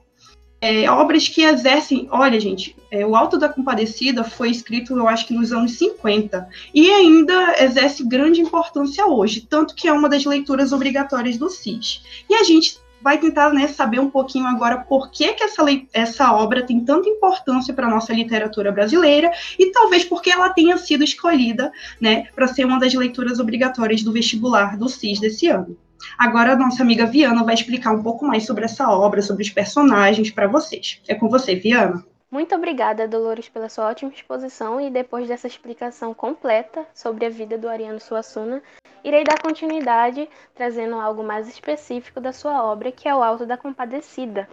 é, 0.62 0.90
obras 0.90 1.28
que 1.28 1.44
exercem. 1.44 2.08
Olha, 2.12 2.40
gente, 2.40 2.76
é, 2.92 3.06
o 3.06 3.16
Alto 3.16 3.38
da 3.38 3.50
Compadecida 3.50 4.24
foi 4.24 4.50
escrito, 4.50 4.98
eu 4.98 5.08
acho 5.08 5.28
que 5.28 5.34
nos 5.34 5.52
anos 5.52 5.78
50, 5.78 6.48
e 6.74 6.90
ainda 6.90 7.64
exerce 7.64 8.06
grande 8.06 8.42
importância 8.42 9.06
hoje, 9.06 9.42
tanto 9.42 9.76
que 9.76 9.88
é 9.88 9.94
uma 9.94 10.10
das 10.10 10.26
leituras 10.26 10.72
obrigatórias 10.72 11.38
do 11.38 11.50
CIS. 11.50 12.04
E 12.30 12.36
a 12.36 12.44
gente 12.44 12.80
vai 13.02 13.18
tentar 13.18 13.54
né, 13.54 13.68
saber 13.68 14.00
um 14.00 14.10
pouquinho 14.10 14.46
agora 14.46 14.78
por 14.78 15.10
que, 15.10 15.32
que 15.34 15.44
essa, 15.44 15.64
essa 15.94 16.34
obra 16.34 16.66
tem 16.66 16.84
tanta 16.84 17.08
importância 17.08 17.74
para 17.74 17.88
a 17.88 17.90
nossa 17.90 18.14
literatura 18.14 18.72
brasileira 18.72 19.32
e 19.58 19.72
talvez 19.72 20.04
porque 20.04 20.30
ela 20.30 20.50
tenha 20.50 20.78
sido 20.78 21.04
escolhida 21.04 21.72
né, 22.00 22.28
para 22.36 22.48
ser 22.48 22.66
uma 22.66 22.80
das 22.80 22.94
leituras 22.94 23.40
obrigatórias 23.40 24.04
do 24.04 24.12
vestibular 24.12 24.78
do 24.78 24.90
CIS 24.90 25.20
desse 25.20 25.48
ano. 25.48 25.78
Agora 26.18 26.54
a 26.54 26.56
nossa 26.56 26.84
amiga 26.84 27.06
Viana 27.06 27.44
vai 27.44 27.54
explicar 27.54 27.92
um 27.92 28.04
pouco 28.04 28.26
mais 28.26 28.46
sobre 28.46 28.66
essa 28.66 28.90
obra, 28.90 29.22
sobre 29.22 29.44
os 29.44 29.50
personagens 29.50 30.32
para 30.32 30.48
vocês. 30.48 31.02
É 31.08 31.16
com 31.16 31.30
você, 31.30 31.56
Viana. 31.56 32.04
Muito 32.32 32.54
obrigada, 32.54 33.08
Dolores, 33.08 33.50
pela 33.50 33.70
sua 33.70 33.88
ótima 33.90 34.12
exposição 34.14 34.80
e 34.80 34.92
depois 34.92 35.28
dessa 35.28 35.48
explicação 35.48 36.14
completa 36.14 36.86
sobre 36.94 37.26
a 37.26 37.30
vida 37.30 37.58
do 37.58 37.68
Ariano 37.68 38.00
Suassuna, 38.00 38.62
irei 39.04 39.24
dar 39.24 39.42
continuidade 39.42 40.30
trazendo 40.54 40.96
algo 40.96 41.24
mais 41.24 41.48
específico 41.48 42.22
da 42.22 42.32
sua 42.32 42.64
obra, 42.64 42.92
que 42.92 43.10
é 43.10 43.16
o 43.16 43.24
Alto 43.24 43.48
da 43.48 43.58
Compadecida. 43.58 44.48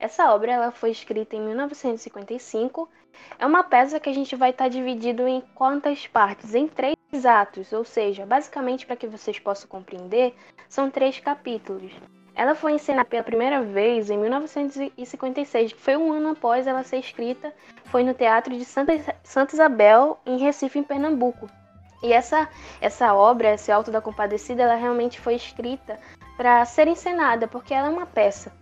Essa 0.00 0.32
obra 0.32 0.52
ela 0.52 0.70
foi 0.70 0.90
escrita 0.90 1.36
em 1.36 1.40
1955. 1.40 2.88
É 3.38 3.44
uma 3.44 3.62
peça 3.62 4.00
que 4.00 4.08
a 4.08 4.14
gente 4.14 4.34
vai 4.34 4.50
estar 4.50 4.68
dividido 4.68 5.28
em 5.28 5.42
quantas 5.54 6.06
partes? 6.06 6.54
Em 6.54 6.66
três 6.66 6.97
atos, 7.24 7.72
ou 7.72 7.84
seja, 7.84 8.26
basicamente 8.26 8.86
para 8.86 8.96
que 8.96 9.06
vocês 9.06 9.38
possam 9.38 9.68
compreender, 9.68 10.34
são 10.68 10.90
três 10.90 11.18
capítulos. 11.18 11.92
Ela 12.34 12.54
foi 12.54 12.72
encenada 12.72 13.08
pela 13.08 13.22
primeira 13.22 13.62
vez 13.62 14.10
em 14.10 14.16
1956, 14.16 15.72
que 15.72 15.80
foi 15.80 15.96
um 15.96 16.12
ano 16.12 16.30
após 16.30 16.66
ela 16.66 16.84
ser 16.84 16.98
escrita, 16.98 17.52
foi 17.86 18.04
no 18.04 18.14
Teatro 18.14 18.56
de 18.56 18.64
Santa, 18.64 18.92
Santa 19.24 19.54
Isabel, 19.54 20.20
em 20.24 20.38
Recife, 20.38 20.78
em 20.78 20.84
Pernambuco. 20.84 21.50
E 22.00 22.12
essa, 22.12 22.48
essa 22.80 23.12
obra, 23.12 23.54
esse 23.54 23.72
Alto 23.72 23.90
da 23.90 24.00
Compadecida, 24.00 24.62
ela 24.62 24.76
realmente 24.76 25.18
foi 25.18 25.34
escrita 25.34 25.98
para 26.36 26.64
ser 26.64 26.86
encenada, 26.86 27.48
porque 27.48 27.74
ela 27.74 27.88
é 27.88 27.90
uma 27.90 28.06
peça. 28.06 28.52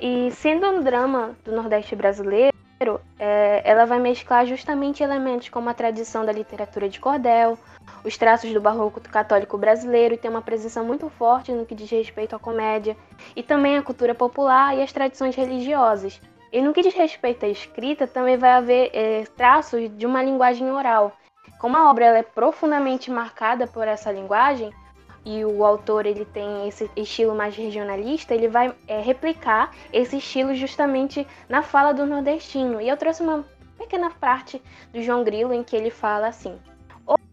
E 0.00 0.30
sendo 0.30 0.66
um 0.68 0.82
drama 0.82 1.36
do 1.44 1.52
Nordeste 1.52 1.94
brasileiro, 1.94 2.56
é, 3.18 3.62
ela 3.64 3.84
vai 3.84 3.98
mesclar 3.98 4.46
justamente 4.46 5.02
elementos 5.02 5.48
como 5.50 5.68
a 5.68 5.74
tradição 5.74 6.24
da 6.24 6.32
literatura 6.32 6.88
de 6.88 7.00
cordel, 7.00 7.58
os 8.06 8.16
traços 8.16 8.52
do 8.52 8.60
barroco 8.60 9.00
católico 9.00 9.58
brasileiro 9.58 10.14
e 10.14 10.16
tem 10.16 10.30
uma 10.30 10.40
presença 10.40 10.80
muito 10.80 11.08
forte 11.10 11.50
no 11.50 11.66
que 11.66 11.74
diz 11.74 11.90
respeito 11.90 12.36
à 12.36 12.38
comédia, 12.38 12.96
e 13.34 13.42
também 13.42 13.76
à 13.76 13.82
cultura 13.82 14.14
popular 14.14 14.76
e 14.76 14.80
às 14.80 14.92
tradições 14.92 15.34
religiosas. 15.34 16.20
E 16.52 16.62
no 16.62 16.72
que 16.72 16.82
diz 16.82 16.94
respeito 16.94 17.44
à 17.44 17.48
escrita, 17.48 18.06
também 18.06 18.36
vai 18.36 18.50
haver 18.50 18.90
é, 18.94 19.24
traços 19.36 19.90
de 19.98 20.06
uma 20.06 20.22
linguagem 20.22 20.70
oral. 20.70 21.16
Como 21.58 21.76
a 21.76 21.90
obra 21.90 22.06
é 22.16 22.22
profundamente 22.22 23.10
marcada 23.10 23.66
por 23.66 23.88
essa 23.88 24.12
linguagem, 24.12 24.72
e 25.24 25.44
o 25.44 25.64
autor 25.64 26.06
ele 26.06 26.24
tem 26.24 26.68
esse 26.68 26.88
estilo 26.94 27.34
mais 27.34 27.56
regionalista, 27.56 28.32
ele 28.32 28.46
vai 28.46 28.72
é, 28.86 29.00
replicar 29.00 29.72
esse 29.92 30.18
estilo 30.18 30.54
justamente 30.54 31.26
na 31.48 31.60
fala 31.60 31.92
do 31.92 32.06
nordestino. 32.06 32.80
E 32.80 32.88
eu 32.88 32.96
trouxe 32.96 33.24
uma 33.24 33.44
pequena 33.76 34.10
parte 34.10 34.62
do 34.92 35.02
João 35.02 35.24
Grilo 35.24 35.52
em 35.52 35.64
que 35.64 35.74
ele 35.74 35.90
fala 35.90 36.28
assim: 36.28 36.56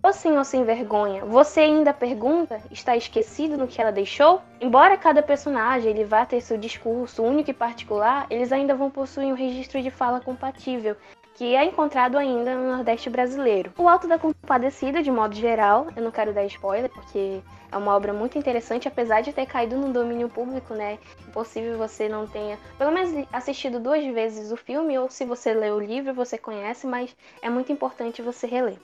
Ô 0.06 0.12
senhor 0.12 0.44
sem 0.44 0.66
vergonha, 0.66 1.24
você 1.24 1.62
ainda 1.62 1.94
pergunta? 1.94 2.62
Está 2.70 2.94
esquecido 2.94 3.58
no 3.58 3.70
que 3.70 3.82
ela 3.82 3.90
deixou? 3.90 4.42
Embora 4.60 4.98
cada 4.98 5.24
personagem 5.24 5.92
ele 5.92 6.04
vá 6.04 6.26
ter 6.26 6.42
seu 6.42 6.58
discurso 6.58 7.24
único 7.24 7.52
e 7.52 7.54
particular, 7.54 8.28
eles 8.30 8.52
ainda 8.52 8.76
vão 8.76 8.92
possuir 8.92 9.28
um 9.28 9.34
registro 9.34 9.82
de 9.82 9.90
fala 9.90 10.20
compatível, 10.20 10.98
que 11.36 11.56
é 11.56 11.64
encontrado 11.64 12.18
ainda 12.18 12.54
no 12.54 12.76
Nordeste 12.76 13.10
brasileiro. 13.10 13.72
O 13.78 13.88
Alto 13.88 14.06
da 14.06 14.20
Compadecida, 14.20 15.02
de 15.02 15.10
modo 15.10 15.36
geral, 15.36 15.88
eu 15.96 16.04
não 16.04 16.12
quero 16.12 16.34
dar 16.34 16.44
spoiler, 16.48 16.90
porque 16.90 17.40
é 17.72 17.78
uma 17.78 17.96
obra 17.96 18.12
muito 18.12 18.38
interessante, 18.38 18.90
apesar 18.90 19.22
de 19.22 19.32
ter 19.32 19.46
caído 19.46 19.78
no 19.78 19.94
domínio 19.94 20.28
público, 20.28 20.74
né? 20.74 21.00
Impossível 21.26 21.78
você 21.78 22.10
não 22.10 22.28
tenha, 22.28 22.60
pelo 22.78 22.92
menos, 22.92 23.26
assistido 23.32 23.80
duas 23.80 24.04
vezes 24.08 24.52
o 24.52 24.58
filme, 24.58 25.00
ou 25.00 25.10
se 25.10 25.24
você 25.24 25.54
lê 25.54 25.72
o 25.72 25.80
livro, 25.80 26.14
você 26.14 26.38
conhece, 26.38 26.86
mas 26.86 27.16
é 27.42 27.50
muito 27.50 27.72
importante 27.72 28.22
você 28.22 28.46
reler. 28.46 28.78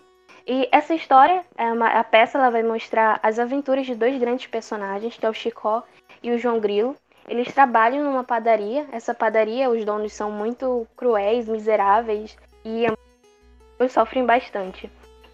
E 0.47 0.67
essa 0.71 0.93
história, 0.93 1.43
é 1.57 1.71
uma, 1.71 1.87
a 1.87 2.03
peça 2.03 2.37
ela 2.37 2.49
vai 2.49 2.63
mostrar 2.63 3.19
as 3.21 3.39
aventuras 3.39 3.85
de 3.85 3.95
dois 3.95 4.17
grandes 4.19 4.47
personagens, 4.47 5.17
que 5.17 5.25
é 5.25 5.29
o 5.29 5.33
Chicó 5.33 5.83
e 6.21 6.31
o 6.31 6.39
João 6.39 6.59
Grilo. 6.59 6.95
Eles 7.27 7.53
trabalham 7.53 8.03
numa 8.03 8.23
padaria. 8.23 8.87
Essa 8.91 9.13
padaria, 9.13 9.69
os 9.69 9.85
donos 9.85 10.13
são 10.13 10.31
muito 10.31 10.87
cruéis, 10.97 11.47
miseráveis 11.47 12.35
e 12.65 12.87
sofrem 13.87 14.25
bastante. 14.25 14.89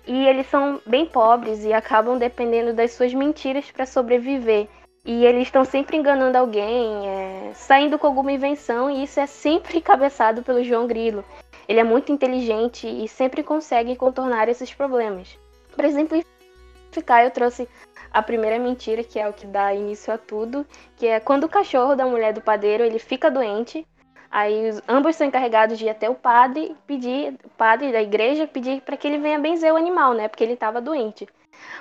E 0.05 0.27
eles 0.27 0.47
são 0.47 0.79
bem 0.85 1.05
pobres 1.05 1.63
e 1.63 1.73
acabam 1.73 2.17
dependendo 2.17 2.73
das 2.73 2.91
suas 2.91 3.13
mentiras 3.13 3.71
para 3.71 3.85
sobreviver. 3.85 4.67
E 5.05 5.23
eles 5.23 5.43
estão 5.43 5.63
sempre 5.63 5.95
enganando 5.95 6.35
alguém, 6.35 7.07
é, 7.07 7.51
saindo 7.53 7.99
com 7.99 8.07
alguma 8.07 8.31
invenção, 8.31 8.89
e 8.89 9.03
isso 9.03 9.19
é 9.19 9.27
sempre 9.27 9.79
cabeçado 9.81 10.41
pelo 10.41 10.63
João 10.63 10.87
Grilo. 10.87 11.23
Ele 11.67 11.79
é 11.79 11.83
muito 11.83 12.11
inteligente 12.11 12.87
e 12.87 13.07
sempre 13.07 13.43
consegue 13.43 13.95
contornar 13.95 14.49
esses 14.49 14.73
problemas. 14.73 15.37
Para 15.75 15.87
exemplificar, 15.87 17.23
eu 17.23 17.29
trouxe 17.29 17.69
a 18.11 18.23
primeira 18.23 18.57
mentira, 18.57 19.03
que 19.03 19.19
é 19.19 19.27
o 19.27 19.33
que 19.33 19.45
dá 19.45 19.73
início 19.73 20.11
a 20.11 20.17
tudo, 20.17 20.65
que 20.95 21.05
é 21.05 21.19
quando 21.19 21.43
o 21.43 21.49
cachorro 21.49 21.95
da 21.95 22.05
mulher 22.05 22.33
do 22.33 22.41
padeiro 22.41 22.83
ele 22.83 22.97
fica 22.97 23.29
doente, 23.29 23.85
aí 24.31 24.69
os, 24.69 24.81
ambos 24.87 25.15
são 25.15 25.27
encarregados 25.27 25.77
de 25.77 25.85
ir 25.85 25.89
até 25.89 26.09
o 26.09 26.15
padre 26.15 26.75
pedir, 26.87 27.35
o 27.43 27.49
padre 27.49 27.91
da 27.91 28.01
igreja 28.01 28.47
pedir 28.47 28.81
para 28.81 28.97
que 28.97 29.07
ele 29.07 29.17
venha 29.17 29.37
benzer 29.37 29.71
o 29.71 29.77
animal, 29.77 30.13
né? 30.13 30.27
Porque 30.27 30.43
ele 30.43 30.53
estava 30.53 30.81
doente. 30.81 31.27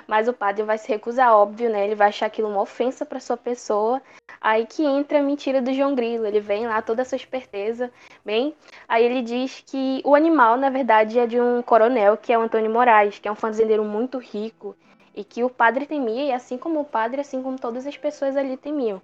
Mas 0.07 0.27
o 0.27 0.33
padre 0.33 0.63
vai 0.63 0.77
se 0.77 0.87
recusar, 0.87 1.33
óbvio, 1.33 1.69
né? 1.69 1.85
Ele 1.85 1.95
vai 1.95 2.09
achar 2.09 2.27
aquilo 2.27 2.49
uma 2.49 2.61
ofensa 2.61 3.05
para 3.05 3.19
sua 3.19 3.37
pessoa. 3.37 4.01
Aí 4.39 4.65
que 4.65 4.83
entra 4.83 5.19
a 5.19 5.23
mentira 5.23 5.61
do 5.61 5.73
João 5.73 5.95
Grilo. 5.95 6.25
Ele 6.25 6.39
vem 6.39 6.67
lá, 6.67 6.81
toda 6.81 7.01
a 7.01 7.05
sua 7.05 7.15
esperteza, 7.15 7.91
bem. 8.23 8.55
Aí 8.87 9.03
ele 9.03 9.21
diz 9.21 9.63
que 9.65 10.01
o 10.05 10.15
animal, 10.15 10.57
na 10.57 10.69
verdade, 10.69 11.19
é 11.19 11.25
de 11.25 11.39
um 11.39 11.61
coronel, 11.61 12.17
que 12.17 12.31
é 12.31 12.37
o 12.37 12.41
Antônio 12.41 12.71
Moraes, 12.71 13.19
que 13.19 13.27
é 13.27 13.31
um 13.31 13.35
fazendeiro 13.35 13.83
muito 13.83 14.17
rico. 14.17 14.75
E 15.15 15.23
que 15.23 15.43
o 15.43 15.49
padre 15.49 15.85
temia, 15.85 16.25
e 16.25 16.31
assim 16.31 16.57
como 16.57 16.81
o 16.81 16.85
padre, 16.85 17.21
assim 17.21 17.41
como 17.41 17.57
todas 17.57 17.87
as 17.87 17.97
pessoas 17.97 18.35
ali 18.35 18.57
temiam. 18.57 19.01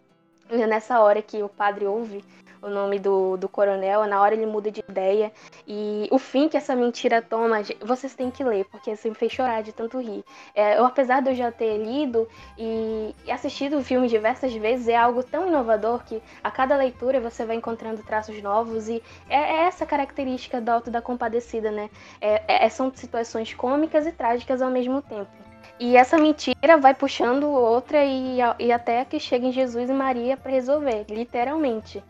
E 0.52 0.62
é 0.62 0.68
nessa 0.68 1.00
hora 1.00 1.22
que 1.22 1.42
o 1.42 1.48
padre 1.48 1.86
ouve 1.86 2.24
o 2.62 2.70
nome 2.70 3.00
do, 3.00 3.38
do 3.38 3.50
coronel, 3.50 4.06
na 4.06 4.22
hora 4.22 4.36
ele 4.36 4.46
muda 4.46 4.72
de 4.72 4.84
ideia. 4.88 5.32
E 5.68 6.08
o 6.12 6.20
fim 6.20 6.48
que 6.48 6.58
essa 6.58 6.76
mentira 6.76 7.22
toma, 7.22 7.62
vocês 7.82 8.14
têm 8.14 8.30
que 8.30 8.44
ler, 8.44 8.66
porque 8.66 8.96
você 8.96 9.10
me 9.10 9.16
fez 9.16 9.32
chorar 9.32 9.64
de 9.64 9.74
tanto 9.74 10.00
rir. 10.00 10.24
É, 10.54 10.78
eu, 10.78 10.86
apesar 10.86 11.22
de 11.22 11.32
eu 11.32 11.36
já 11.36 11.52
ter 11.52 11.78
lido 11.78 12.28
e, 12.58 13.16
assistido 13.30 13.78
o 13.78 13.84
filme 13.84 14.08
diversas 14.08 14.54
vezes, 14.54 14.88
é 14.88 14.96
algo 14.96 15.24
tão 15.24 15.48
inovador 15.48 16.04
que 16.04 16.22
a 16.44 16.52
cada 16.52 16.76
leitura 16.76 17.20
você 17.20 17.46
vai 17.46 17.56
encontrando 17.56 18.04
traços 18.04 18.42
novos. 18.42 18.88
E 18.88 19.02
é, 19.30 19.38
é 19.38 19.58
essa 19.64 19.86
característica 19.86 20.62
do 20.62 20.70
Alto 20.70 20.92
da 20.92 21.02
Compadecida, 21.02 21.72
né? 21.72 21.90
É, 22.20 22.66
é, 22.66 22.70
são 22.70 22.92
situações 22.94 23.54
cômicas 23.54 24.06
e 24.06 24.12
trágicas 24.12 24.62
ao 24.62 24.70
mesmo 24.70 25.02
tempo. 25.02 25.32
E 25.80 25.98
essa 25.98 26.16
mentira 26.16 26.78
vai 26.78 26.94
puxando 26.94 27.50
outra 27.50 28.06
e, 28.06 28.38
e 28.60 28.72
até 28.72 29.04
que 29.04 29.20
chega 29.20 29.48
em 29.48 29.52
Jesus 29.52 29.90
e 29.90 29.94
Maria 29.94 30.38
para 30.38 30.52
resolver, 30.52 31.06
literalmente. 31.10 32.04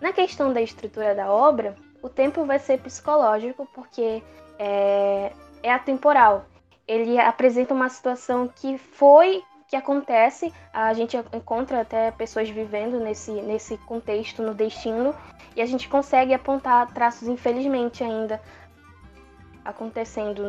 Na 0.00 0.12
questão 0.12 0.52
da 0.52 0.60
estrutura 0.60 1.14
da 1.14 1.30
obra, 1.30 1.74
o 2.02 2.08
tempo 2.08 2.44
vai 2.44 2.58
ser 2.58 2.78
psicológico 2.80 3.66
porque 3.74 4.22
é, 4.58 5.32
é 5.62 5.72
atemporal. 5.72 6.44
Ele 6.86 7.18
apresenta 7.18 7.74
uma 7.74 7.88
situação 7.88 8.48
que 8.48 8.78
foi 8.78 9.42
que 9.68 9.74
acontece, 9.74 10.52
a 10.72 10.92
gente 10.94 11.16
encontra 11.32 11.80
até 11.80 12.12
pessoas 12.12 12.48
vivendo 12.48 13.00
nesse, 13.00 13.32
nesse 13.32 13.76
contexto, 13.78 14.40
no 14.40 14.54
destino, 14.54 15.12
e 15.56 15.60
a 15.60 15.66
gente 15.66 15.88
consegue 15.88 16.32
apontar 16.32 16.92
traços, 16.92 17.26
infelizmente, 17.26 18.04
ainda 18.04 18.40
acontecendo 19.64 20.48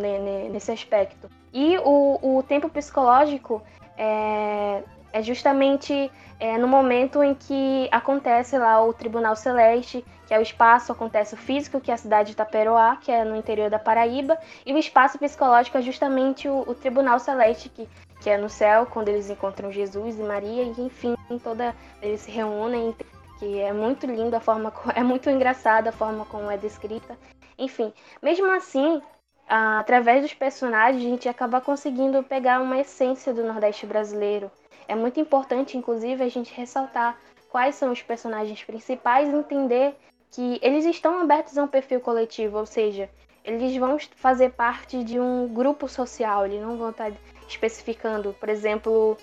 nesse 0.52 0.72
aspecto. 0.72 1.28
E 1.52 1.78
o, 1.80 2.38
o 2.38 2.44
tempo 2.44 2.70
psicológico 2.70 3.64
é, 3.98 4.84
é 5.18 5.24
justamente 5.24 6.12
é, 6.40 6.58
no 6.60 6.68
momento 6.68 7.24
em 7.24 7.34
que 7.34 7.90
acontece 7.92 8.56
lá 8.58 8.84
o 8.84 8.94
Tribunal 8.94 9.36
Celeste, 9.36 10.06
que 10.28 10.34
é 10.34 10.38
o 10.38 10.42
espaço, 10.42 10.92
acontece 10.92 11.34
o 11.34 11.38
físico, 11.38 11.82
que 11.82 11.90
é 11.90 11.96
a 11.96 11.98
cidade 11.98 12.28
de 12.28 12.34
Itaperoá, 12.34 12.98
que 12.98 13.12
é 13.12 13.24
no 13.24 13.36
interior 13.36 13.70
da 13.70 13.80
Paraíba, 13.80 14.38
e 14.64 14.72
o 14.74 14.78
espaço 14.78 15.18
psicológico 15.18 15.78
é 15.78 15.82
justamente 15.82 16.48
o, 16.48 16.64
o 16.68 16.76
Tribunal 16.76 17.18
Celeste, 17.18 17.68
que, 17.70 17.90
que 18.22 18.30
é 18.30 18.38
no 18.38 18.48
céu, 18.48 18.86
quando 18.86 19.10
eles 19.10 19.28
encontram 19.28 19.72
Jesus 19.72 20.20
e 20.20 20.22
Maria, 20.22 20.64
e 20.64 20.82
enfim, 20.82 21.16
toda 21.44 21.74
eles 22.00 22.22
se 22.22 22.30
reúnem, 22.30 22.96
que 23.40 23.60
é 23.60 23.74
muito 23.74 24.06
lindo 24.06 24.36
a 24.36 24.40
forma, 24.40 24.72
é 24.94 25.02
muito 25.02 25.32
engraçada 25.32 25.90
a 25.90 25.94
forma 25.94 26.26
como 26.26 26.52
é 26.52 26.58
descrita. 26.58 27.18
Enfim, 27.58 27.92
mesmo 28.22 28.52
assim, 28.52 29.02
através 29.48 30.22
dos 30.22 30.36
personagens, 30.36 31.04
a 31.04 31.10
gente 31.10 31.28
acaba 31.28 31.60
conseguindo 31.60 32.22
pegar 32.22 32.62
uma 32.62 32.78
essência 32.78 33.34
do 33.34 33.44
Nordeste 33.44 33.88
brasileiro. 33.88 34.52
É 34.88 34.96
muito 34.96 35.20
importante, 35.20 35.78
inclusive, 35.78 36.24
a 36.24 36.30
gente 36.30 36.54
ressaltar 36.54 37.18
quais 37.50 37.76
são 37.76 37.92
os 37.92 38.02
personagens 38.02 38.64
principais 38.64 39.28
e 39.28 39.36
entender 39.36 39.96
que 40.32 40.60
eles 40.62 40.86
estão 40.86 41.20
abertos 41.20 41.58
a 41.58 41.64
um 41.64 41.68
perfil 41.68 42.00
coletivo, 42.00 42.58
ou 42.58 42.66
seja, 42.66 43.10
eles 43.44 43.76
vão 43.78 43.98
fazer 44.16 44.52
parte 44.52 45.04
de 45.04 45.20
um 45.20 45.48
grupo 45.48 45.88
social, 45.88 46.46
eles 46.46 46.62
não 46.62 46.78
vão 46.78 46.90
estar 46.90 47.12
especificando. 47.48 48.36
Por 48.40 48.50
exemplo, 48.50 49.18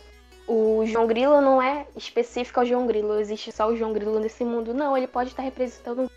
o 0.46 0.84
João 0.86 1.06
Grilo 1.06 1.40
não 1.40 1.60
é 1.60 1.86
específico 1.96 2.60
ao 2.60 2.66
João 2.66 2.86
Grilo, 2.86 3.18
existe 3.20 3.52
só 3.52 3.68
o 3.68 3.76
João 3.76 3.92
Grilo 3.92 4.18
nesse 4.18 4.44
mundo. 4.44 4.72
Não, 4.72 4.96
ele 4.96 5.06
pode 5.06 5.30
estar 5.30 5.42
representando 5.42 6.02
um 6.02 6.08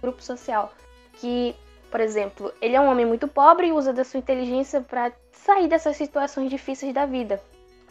grupo 0.00 0.22
social 0.22 0.72
que 1.14 1.54
por 1.90 2.00
exemplo, 2.00 2.52
ele 2.60 2.76
é 2.76 2.80
um 2.80 2.88
homem 2.88 3.06
muito 3.06 3.26
pobre 3.26 3.68
e 3.68 3.72
usa 3.72 3.92
da 3.92 4.04
sua 4.04 4.18
inteligência 4.18 4.80
para 4.80 5.12
sair 5.32 5.68
dessas 5.68 5.96
situações 5.96 6.50
difíceis 6.50 6.92
da 6.92 7.06
vida. 7.06 7.40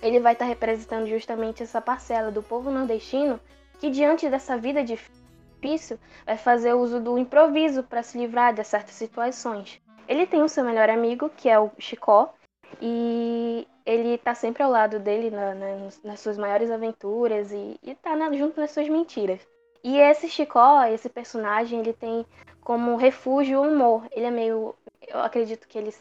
Ele 0.02 0.20
vai 0.20 0.34
estar 0.34 0.46
tá 0.46 0.50
representando 0.50 1.08
justamente 1.08 1.64
essa 1.64 1.82
parcela 1.82 2.32
do 2.32 2.44
povo 2.44 2.70
nordestino 2.72 3.40
que, 3.80 3.90
diante 3.90 4.30
dessa 4.30 4.58
vida 4.58 4.84
difícil, 4.84 6.00
vai 6.26 6.38
fazer 6.38 6.74
uso 6.74 7.00
do 7.00 7.18
improviso 7.18 7.84
para 7.84 8.04
se 8.04 8.18
livrar 8.18 8.54
de 8.54 8.64
certas 8.64 8.96
situações. 8.96 9.82
Ele 10.08 10.26
tem 10.26 10.42
o 10.42 10.50
seu 10.50 10.64
melhor 10.64 10.90
amigo, 10.90 11.30
que 11.36 11.50
é 11.50 11.60
o 11.60 11.72
Chicó, 11.80 12.34
e 12.82 13.68
ele 13.86 14.16
está 14.16 14.34
sempre 14.36 14.64
ao 14.64 14.72
lado 14.72 15.00
dele 15.00 15.30
na, 15.30 15.54
na, 15.54 15.68
nas 16.04 16.20
suas 16.20 16.38
maiores 16.38 16.70
aventuras 16.70 17.52
e, 17.52 17.80
está 17.84 18.16
junto 18.34 18.60
nas 18.60 18.72
suas 18.72 18.88
mentiras. 18.90 19.40
E 19.84 19.98
esse 19.98 20.30
Chicó, 20.30 20.84
esse 20.84 21.10
personagem, 21.10 21.80
ele 21.80 21.94
tem 21.94 22.26
como 22.62 22.98
refúgio 22.98 23.60
o 23.60 23.68
humor. 23.68 24.06
Ele 24.12 24.26
é 24.26 24.32
meio. 24.32 24.76
Eu 25.08 25.20
acredito 25.20 25.68
que 25.68 25.78
ele, 25.78 25.94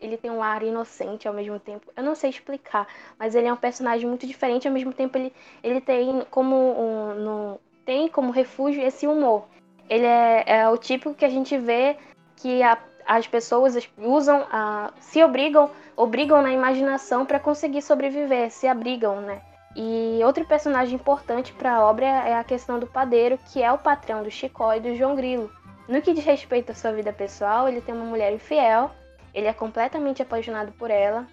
ele 0.00 0.16
tem 0.16 0.30
um 0.30 0.42
ar 0.42 0.62
inocente 0.62 1.28
ao 1.28 1.34
mesmo 1.34 1.58
tempo. 1.58 1.92
Eu 1.96 2.02
não 2.02 2.14
sei 2.14 2.30
explicar, 2.30 2.86
mas 3.18 3.34
ele 3.34 3.46
é 3.46 3.52
um 3.52 3.56
personagem 3.56 4.08
muito 4.08 4.26
diferente. 4.26 4.66
Ao 4.66 4.74
mesmo 4.74 4.92
tempo, 4.92 5.18
ele, 5.18 5.32
ele 5.62 5.80
tem 5.80 6.22
como 6.30 6.56
um, 6.56 7.14
no, 7.14 7.60
tem 7.84 8.08
como 8.08 8.32
refúgio 8.32 8.82
esse 8.82 9.06
humor. 9.06 9.44
Ele 9.88 10.06
é, 10.06 10.44
é 10.46 10.68
o 10.68 10.78
tipo 10.78 11.14
que 11.14 11.24
a 11.24 11.28
gente 11.28 11.58
vê 11.58 11.96
que 12.36 12.62
a, 12.62 12.78
as 13.06 13.26
pessoas 13.26 13.76
usam, 13.98 14.46
a, 14.50 14.92
se 15.00 15.22
obrigam, 15.22 15.70
obrigam 15.96 16.40
na 16.40 16.52
imaginação 16.52 17.26
para 17.26 17.38
conseguir 17.38 17.82
sobreviver, 17.82 18.50
se 18.50 18.66
abrigam, 18.66 19.20
né? 19.20 19.42
E 19.76 20.20
outro 20.24 20.44
personagem 20.44 20.94
importante 20.94 21.52
para 21.52 21.74
a 21.74 21.84
obra 21.84 22.06
é 22.06 22.34
a 22.34 22.42
questão 22.42 22.78
do 22.78 22.86
padeiro, 22.86 23.38
que 23.52 23.62
é 23.62 23.70
o 23.70 23.78
patrão 23.78 24.22
do 24.22 24.30
Chicó 24.30 24.74
e 24.74 24.80
do 24.80 24.96
João 24.96 25.14
Grilo. 25.14 25.50
No 25.86 26.02
que 26.02 26.12
diz 26.12 26.24
respeito 26.24 26.72
à 26.72 26.74
sua 26.74 26.92
vida 26.92 27.12
pessoal, 27.12 27.68
ele 27.68 27.80
tem 27.80 27.94
uma 27.94 28.04
mulher 28.04 28.32
infiel, 28.32 28.90
ele 29.34 29.46
é 29.46 29.52
completamente 29.52 30.22
apaixonado 30.22 30.72
por 30.72 30.90
ela. 30.90 31.26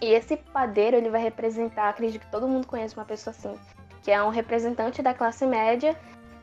E 0.00 0.06
esse 0.12 0.36
padeiro 0.36 0.96
ele 0.96 1.10
vai 1.10 1.22
representar, 1.22 1.88
acredito 1.88 2.22
que 2.22 2.30
todo 2.30 2.48
mundo 2.48 2.66
conhece 2.66 2.96
uma 2.96 3.04
pessoa 3.04 3.34
assim, 3.36 3.54
que 4.02 4.10
é 4.10 4.22
um 4.22 4.30
representante 4.30 5.02
da 5.02 5.12
classe 5.12 5.46
média 5.46 5.94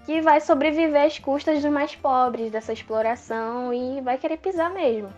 que 0.05 0.21
vai 0.21 0.39
sobreviver 0.39 1.05
às 1.05 1.19
custas 1.19 1.61
dos 1.61 1.71
mais 1.71 1.95
pobres 1.95 2.51
dessa 2.51 2.71
exploração 2.71 3.73
e 3.73 3.99
vai 4.01 4.17
querer 4.17 4.37
pisar 4.37 4.69
mesmo. 4.69 5.11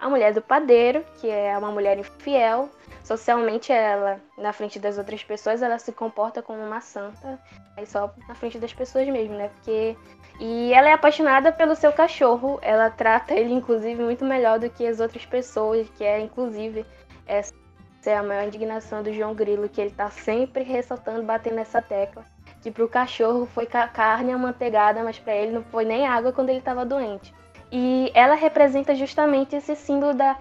A 0.00 0.08
mulher 0.08 0.34
do 0.34 0.42
padeiro, 0.42 1.04
que 1.20 1.30
é 1.30 1.56
uma 1.56 1.70
mulher 1.70 1.96
infiel, 1.96 2.68
socialmente 3.02 3.72
ela, 3.72 4.20
na 4.38 4.52
frente 4.52 4.78
das 4.78 4.98
outras 4.98 5.22
pessoas, 5.22 5.62
ela 5.62 5.78
se 5.78 5.92
comporta 5.92 6.42
como 6.42 6.60
uma 6.60 6.80
santa, 6.80 7.38
aí 7.76 7.86
só 7.86 8.12
na 8.28 8.34
frente 8.34 8.58
das 8.58 8.72
pessoas 8.72 9.06
mesmo, 9.08 9.36
né? 9.36 9.48
Porque 9.48 9.96
e 10.40 10.72
ela 10.72 10.88
é 10.88 10.92
apaixonada 10.92 11.52
pelo 11.52 11.76
seu 11.76 11.92
cachorro. 11.92 12.58
Ela 12.62 12.90
trata 12.90 13.34
ele, 13.34 13.52
inclusive, 13.52 14.02
muito 14.02 14.24
melhor 14.24 14.58
do 14.58 14.68
que 14.68 14.86
as 14.86 15.00
outras 15.00 15.24
pessoas, 15.24 15.88
que 15.90 16.04
é, 16.04 16.20
inclusive, 16.20 16.84
essa 17.26 17.52
é 18.04 18.16
a 18.16 18.22
maior 18.22 18.46
indignação 18.46 19.02
do 19.02 19.12
João 19.12 19.34
Grilo, 19.34 19.68
que 19.68 19.80
ele 19.80 19.90
tá 19.90 20.10
sempre 20.10 20.64
ressaltando, 20.64 21.22
batendo 21.22 21.56
nessa 21.56 21.80
tecla. 21.80 22.24
Que 22.60 22.70
pro 22.70 22.88
cachorro 22.88 23.46
foi 23.46 23.66
carne 23.66 24.32
amanteigada, 24.32 25.02
mas 25.04 25.18
para 25.18 25.34
ele 25.34 25.52
não 25.52 25.62
foi 25.62 25.84
nem 25.84 26.06
água 26.06 26.32
quando 26.32 26.48
ele 26.48 26.58
estava 26.58 26.84
doente. 26.84 27.32
E 27.70 28.10
ela 28.14 28.34
representa 28.34 28.94
justamente 28.94 29.56
esse 29.56 29.74
símbolo 29.76 30.12
da 30.12 30.36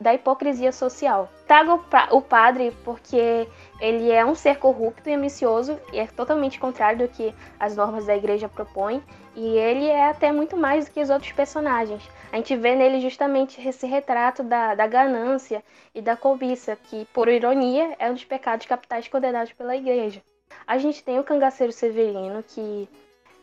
da 0.00 0.14
hipocrisia 0.14 0.72
social. 0.72 1.30
Trago 1.46 1.84
o 2.10 2.20
padre 2.20 2.72
porque 2.84 3.46
ele 3.80 4.10
é 4.10 4.24
um 4.24 4.34
ser 4.34 4.58
corrupto 4.58 5.08
e 5.08 5.14
ambicioso 5.14 5.78
e 5.92 5.98
é 5.98 6.06
totalmente 6.06 6.58
contrário 6.58 7.06
do 7.06 7.08
que 7.08 7.34
as 7.58 7.76
normas 7.76 8.06
da 8.06 8.16
igreja 8.16 8.48
propõem. 8.48 9.02
E 9.34 9.56
ele 9.56 9.86
é 9.86 10.10
até 10.10 10.30
muito 10.30 10.56
mais 10.56 10.86
do 10.86 10.92
que 10.92 11.00
os 11.00 11.08
outros 11.08 11.32
personagens. 11.32 12.02
A 12.30 12.36
gente 12.36 12.54
vê 12.56 12.74
nele 12.74 13.00
justamente 13.00 13.66
esse 13.66 13.86
retrato 13.86 14.42
da, 14.42 14.74
da 14.74 14.86
ganância 14.86 15.64
e 15.94 16.02
da 16.02 16.16
cobiça, 16.16 16.76
que, 16.76 17.06
por 17.14 17.28
ironia, 17.28 17.96
é 17.98 18.10
um 18.10 18.14
dos 18.14 18.24
pecados 18.24 18.66
capitais 18.66 19.08
condenados 19.08 19.52
pela 19.52 19.76
igreja. 19.76 20.22
A 20.66 20.76
gente 20.78 21.02
tem 21.02 21.18
o 21.18 21.24
cangaceiro 21.24 21.72
Severino, 21.72 22.42
que 22.42 22.88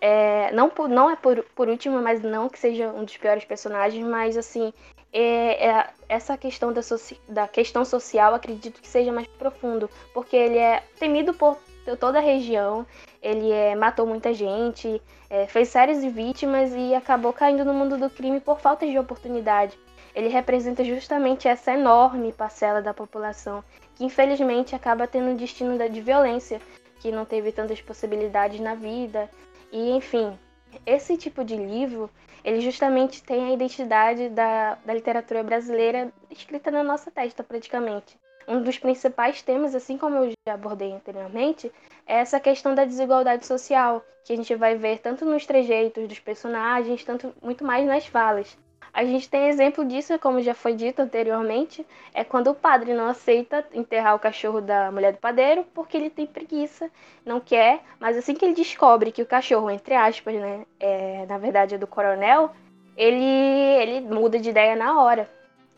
é, 0.01 0.51
não, 0.51 0.71
não 0.87 1.09
é 1.09 1.15
por, 1.15 1.43
por 1.55 1.67
último, 1.67 2.01
mas 2.01 2.21
não 2.21 2.49
que 2.49 2.57
seja 2.57 2.87
um 2.89 3.03
dos 3.03 3.17
piores 3.17 3.45
personagens, 3.45 4.05
mas 4.05 4.37
assim, 4.37 4.73
é, 5.11 5.67
é, 5.67 5.89
essa 6.07 6.37
questão 6.37 6.71
da, 6.71 6.81
da, 7.27 7.47
questão 7.47 7.83
social 7.83 8.33
acredito 8.33 8.81
que 8.81 8.87
seja 8.87 9.11
mais 9.11 9.27
profundo, 9.27 9.89
porque 10.13 10.35
ele 10.35 10.57
é 10.57 10.83
temido 10.99 11.33
por 11.33 11.57
toda 11.99 12.19
a 12.19 12.21
região, 12.21 12.85
ele 13.21 13.51
é, 13.51 13.75
matou 13.75 14.05
muita 14.05 14.33
gente, 14.33 15.01
é, 15.29 15.47
fez 15.47 15.69
séries 15.69 16.01
de 16.01 16.09
vítimas 16.09 16.71
e 16.75 16.93
acabou 16.93 17.33
caindo 17.33 17.65
no 17.65 17.73
mundo 17.73 17.97
do 17.97 18.09
crime 18.09 18.39
por 18.39 18.59
falta 18.59 18.85
de 18.85 18.97
oportunidade. 18.99 19.77
Ele 20.15 20.27
representa 20.27 20.83
justamente 20.83 21.47
essa 21.47 21.73
enorme 21.73 22.31
parcela 22.31 22.81
da 22.81 22.93
população 22.93 23.63
que 23.95 24.05
infelizmente 24.05 24.75
acaba 24.75 25.07
tendo 25.07 25.29
um 25.29 25.35
destino 25.35 25.77
de 25.89 26.01
violência, 26.01 26.61
que 26.99 27.11
não 27.11 27.25
teve 27.25 27.51
tantas 27.51 27.81
possibilidades 27.81 28.59
na 28.59 28.75
vida, 28.75 29.29
e 29.71 29.91
enfim, 29.91 30.37
esse 30.85 31.17
tipo 31.17 31.43
de 31.43 31.55
livro 31.55 32.09
ele 32.43 32.61
justamente 32.61 33.23
tem 33.23 33.45
a 33.45 33.53
identidade 33.53 34.29
da, 34.29 34.75
da 34.85 34.93
literatura 34.93 35.43
brasileira 35.43 36.11
escrita 36.29 36.71
na 36.71 36.83
nossa 36.83 37.11
testa, 37.11 37.43
praticamente. 37.43 38.17
Um 38.47 38.61
dos 38.61 38.79
principais 38.79 39.41
temas, 39.41 39.75
assim 39.75 39.97
como 39.97 40.17
eu 40.17 40.31
já 40.47 40.53
abordei 40.55 40.91
anteriormente, 40.91 41.71
é 42.07 42.15
essa 42.15 42.39
questão 42.39 42.73
da 42.73 42.85
desigualdade 42.85 43.45
social, 43.45 44.03
que 44.25 44.33
a 44.33 44.35
gente 44.35 44.55
vai 44.55 44.75
ver 44.75 44.99
tanto 44.99 45.23
nos 45.25 45.45
trejeitos 45.45 46.07
dos 46.07 46.19
personagens, 46.19 47.03
tanto 47.03 47.33
muito 47.41 47.63
mais 47.63 47.85
nas 47.85 48.07
falas. 48.07 48.57
A 48.99 49.05
gente 49.05 49.29
tem 49.29 49.47
exemplo 49.47 49.85
disso, 49.85 50.19
como 50.19 50.41
já 50.41 50.53
foi 50.53 50.75
dito 50.75 51.01
anteriormente, 51.01 51.87
é 52.13 52.21
quando 52.21 52.49
o 52.49 52.53
padre 52.53 52.93
não 52.93 53.07
aceita 53.07 53.65
enterrar 53.73 54.13
o 54.13 54.19
cachorro 54.19 54.59
da 54.59 54.91
mulher 54.91 55.13
do 55.13 55.19
padeiro 55.19 55.65
porque 55.73 55.95
ele 55.95 56.09
tem 56.09 56.27
preguiça, 56.27 56.91
não 57.25 57.39
quer, 57.39 57.79
mas 57.97 58.17
assim 58.17 58.33
que 58.33 58.43
ele 58.43 58.53
descobre 58.53 59.13
que 59.13 59.21
o 59.21 59.25
cachorro, 59.25 59.71
entre 59.71 59.95
aspas, 59.95 60.35
né, 60.35 60.65
é, 60.77 61.25
na 61.29 61.37
verdade 61.37 61.75
é 61.75 61.77
do 61.77 61.87
coronel, 61.87 62.51
ele, 62.97 63.23
ele 63.23 64.01
muda 64.01 64.37
de 64.37 64.49
ideia 64.49 64.75
na 64.75 65.01
hora. 65.01 65.29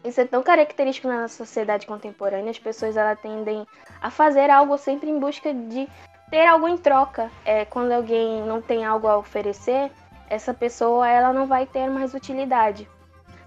Isso 0.03 0.19
é 0.19 0.25
tão 0.25 0.41
característico 0.41 1.07
na 1.07 1.27
sociedade 1.27 1.85
contemporânea, 1.85 2.49
as 2.49 2.57
pessoas 2.57 2.97
elas 2.97 3.19
tendem 3.19 3.67
a 4.01 4.09
fazer 4.09 4.49
algo 4.49 4.79
sempre 4.79 5.11
em 5.11 5.19
busca 5.19 5.53
de 5.53 5.87
ter 6.31 6.47
algo 6.47 6.67
em 6.67 6.75
troca. 6.75 7.29
É, 7.45 7.65
quando 7.65 7.91
alguém 7.91 8.41
não 8.41 8.63
tem 8.63 8.83
algo 8.83 9.07
a 9.07 9.15
oferecer, 9.15 9.91
essa 10.27 10.55
pessoa 10.55 11.07
ela 11.07 11.31
não 11.31 11.45
vai 11.45 11.67
ter 11.67 11.87
mais 11.87 12.15
utilidade. 12.15 12.89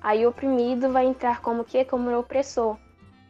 Aí 0.04 0.26
o 0.26 0.28
oprimido 0.28 0.90
vai 0.90 1.06
entrar 1.06 1.40
como 1.40 1.64
que? 1.64 1.82
Como 1.82 2.10
o 2.10 2.18
opressor. 2.18 2.76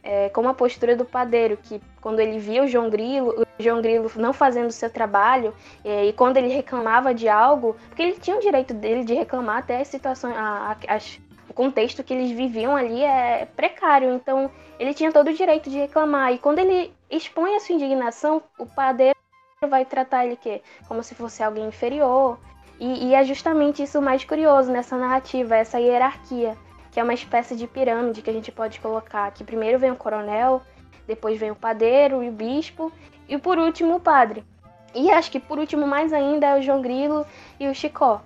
É, 0.03 0.29
como 0.31 0.49
a 0.49 0.55
postura 0.55 0.97
do 0.97 1.05
padeiro, 1.05 1.57
que 1.57 1.81
quando 2.01 2.19
ele 2.19 2.39
via 2.39 2.65
o 2.65 2.67
João 2.67 2.91
Grilo, 2.91 3.31
o 3.41 3.63
João 3.63 3.81
Grilo 3.81 4.11
não 4.17 4.33
fazendo 4.33 4.67
o 4.67 4.73
seu 4.73 4.91
trabalho, 4.91 5.55
é, 5.85 6.05
e 6.05 6.13
quando 6.13 6.37
ele 6.37 6.49
reclamava 6.49 7.15
de 7.15 7.29
algo, 7.29 7.77
porque 7.87 8.03
ele 8.03 8.19
tinha 8.19 8.37
o 8.37 8.41
direito 8.41 8.75
dele 8.75 9.05
de 9.05 9.15
reclamar 9.15 9.59
até 9.59 9.81
as 9.81 9.89
situações, 9.89 10.37
a, 10.37 10.77
a, 10.87 10.95
as, 10.95 11.19
o 11.49 11.55
contexto 11.55 12.03
que 12.03 12.13
eles 12.13 12.33
viviam 12.33 12.77
ali 12.77 13.03
é 13.03 13.47
precário, 13.57 14.13
então 14.13 14.51
ele 14.79 14.93
tinha 14.93 15.13
todo 15.13 15.29
o 15.29 15.33
direito 15.33 15.71
de 15.71 15.79
reclamar. 15.79 16.33
E 16.33 16.39
quando 16.39 16.59
ele 16.59 16.93
expõe 17.09 17.55
a 17.55 17.61
sua 17.61 17.77
indignação, 17.77 18.43
o 18.59 18.67
padeiro 18.67 19.17
vai 19.71 19.85
tratar 19.85 20.27
ele 20.27 20.37
que 20.37 20.61
como 20.89 21.05
se 21.05 21.15
fosse 21.15 21.43
alguém 21.43 21.67
inferior. 21.67 22.37
E, 22.81 23.07
e, 23.07 23.15
é 23.15 23.25
justamente 23.25 23.83
isso 23.83 24.03
mais 24.03 24.25
curioso 24.25 24.73
nessa 24.73 24.97
narrativa, 24.97 25.57
essa 25.57 25.79
hierarquia, 25.79 26.57
que 26.95 27.01
é 27.01 27.03
uma 27.03 27.13
espécie 27.13 27.57
de 27.57 27.67
pirâmide 27.67 28.23
que 28.23 28.31
a 28.31 28.33
gente 28.33 28.51
pode 28.51 28.79
colocar. 28.81 29.31
Que 29.33 29.43
primeiro 29.43 29.79
vem 29.79 29.91
o 29.91 29.97
coronel, 29.97 30.63
depois 31.07 31.39
vem 31.39 31.51
o 31.51 31.57
padeiro 31.57 32.23
e 32.23 32.29
o 32.29 32.33
bispo, 32.33 32.91
e 33.29 33.37
por 33.37 33.59
último 33.59 33.97
o 33.97 34.01
padre. 34.01 34.45
E 34.95 35.11
acho 35.11 35.31
que 35.31 35.41
por 35.41 35.59
último 35.59 35.87
mais 35.87 36.13
ainda 36.13 36.47
é 36.47 36.59
o 36.59 36.63
João 36.63 36.81
Grilo 36.81 37.27
e 37.59 37.69
o 37.69 37.75
Chicó. 37.75 38.23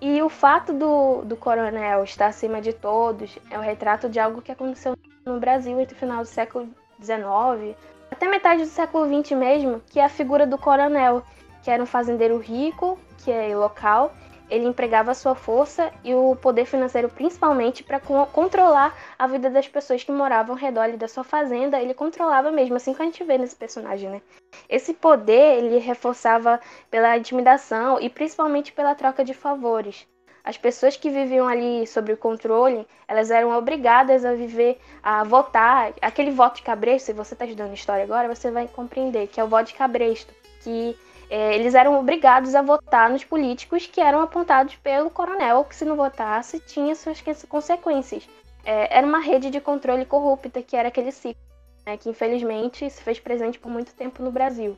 E 0.00 0.22
o 0.22 0.28
fato 0.28 0.72
do, 0.72 1.22
do 1.24 1.34
coronel 1.34 2.04
estar 2.04 2.26
acima 2.26 2.60
de 2.60 2.74
todos 2.74 3.38
é 3.50 3.58
o 3.58 3.62
retrato 3.62 4.06
de 4.08 4.20
algo 4.20 4.42
que 4.42 4.52
aconteceu 4.52 4.96
no 5.24 5.40
Brasil 5.40 5.80
entre 5.80 5.96
o 5.96 5.98
final 5.98 6.18
do 6.22 6.28
século 6.28 6.68
XIX 7.02 7.74
até 8.10 8.28
metade 8.28 8.64
do 8.64 8.68
século 8.68 9.06
XX 9.06 9.32
mesmo, 9.32 9.80
que 9.86 10.00
é 10.00 10.04
a 10.04 10.08
figura 10.08 10.46
do 10.46 10.58
coronel, 10.58 11.22
que 11.62 11.70
era 11.70 11.82
um 11.82 11.86
fazendeiro 11.86 12.38
rico, 12.38 12.98
que 13.18 13.30
é 13.30 13.56
local, 13.56 14.12
ele 14.50 14.66
empregava 14.66 15.14
sua 15.14 15.34
força 15.34 15.92
e 16.02 16.14
o 16.14 16.36
poder 16.36 16.64
financeiro 16.64 17.08
principalmente 17.08 17.82
para 17.82 18.00
controlar 18.00 18.94
a 19.18 19.26
vida 19.26 19.48
das 19.48 19.68
pessoas 19.68 20.02
que 20.02 20.12
moravam 20.12 20.54
ao 20.54 20.60
redor 20.60 20.96
da 20.96 21.08
sua 21.08 21.24
fazenda. 21.24 21.80
Ele 21.80 21.94
controlava 21.94 22.50
mesmo, 22.50 22.76
assim 22.76 22.92
que 22.92 23.00
a 23.00 23.04
gente 23.04 23.22
vê 23.24 23.38
nesse 23.38 23.56
personagem, 23.56 24.10
né? 24.10 24.22
Esse 24.68 24.92
poder 24.92 25.58
ele 25.58 25.78
reforçava 25.78 26.60
pela 26.90 27.16
intimidação 27.16 28.00
e 28.00 28.10
principalmente 28.10 28.72
pela 28.72 28.94
troca 28.94 29.24
de 29.24 29.32
favores. 29.32 30.06
As 30.42 30.56
pessoas 30.56 30.96
que 30.96 31.10
viviam 31.10 31.46
ali 31.46 31.86
sob 31.86 32.12
o 32.12 32.16
controle, 32.16 32.86
elas 33.06 33.30
eram 33.30 33.56
obrigadas 33.56 34.24
a 34.24 34.32
viver, 34.32 34.80
a 35.02 35.22
votar. 35.22 35.92
Aquele 36.00 36.30
voto 36.30 36.56
de 36.56 36.62
cabresto, 36.62 37.06
se 37.06 37.12
você 37.12 37.34
está 37.34 37.44
estudando 37.44 37.74
história 37.74 38.04
agora, 38.04 38.34
você 38.34 38.50
vai 38.50 38.66
compreender 38.66 39.28
que 39.28 39.38
é 39.38 39.44
o 39.44 39.48
voto 39.48 39.66
de 39.66 39.74
cabresto, 39.74 40.32
que 40.62 40.96
é, 41.30 41.54
eles 41.54 41.76
eram 41.76 41.96
obrigados 41.98 42.56
a 42.56 42.60
votar 42.60 43.08
nos 43.08 43.22
políticos 43.22 43.86
que 43.86 44.00
eram 44.00 44.20
apontados 44.20 44.74
pelo 44.76 45.08
coronel, 45.08 45.64
que 45.64 45.76
se 45.76 45.84
não 45.84 45.94
votasse 45.94 46.58
tinha 46.58 46.92
suas 46.96 47.22
consequências. 47.48 48.28
É, 48.64 48.98
era 48.98 49.06
uma 49.06 49.20
rede 49.20 49.48
de 49.48 49.60
controle 49.60 50.04
corrupta, 50.04 50.60
que 50.60 50.76
era 50.76 50.88
aquele 50.88 51.12
ciclo, 51.12 51.40
né, 51.86 51.96
que 51.96 52.10
infelizmente 52.10 52.90
se 52.90 53.00
fez 53.00 53.20
presente 53.20 53.60
por 53.60 53.70
muito 53.70 53.94
tempo 53.94 54.24
no 54.24 54.32
Brasil. 54.32 54.76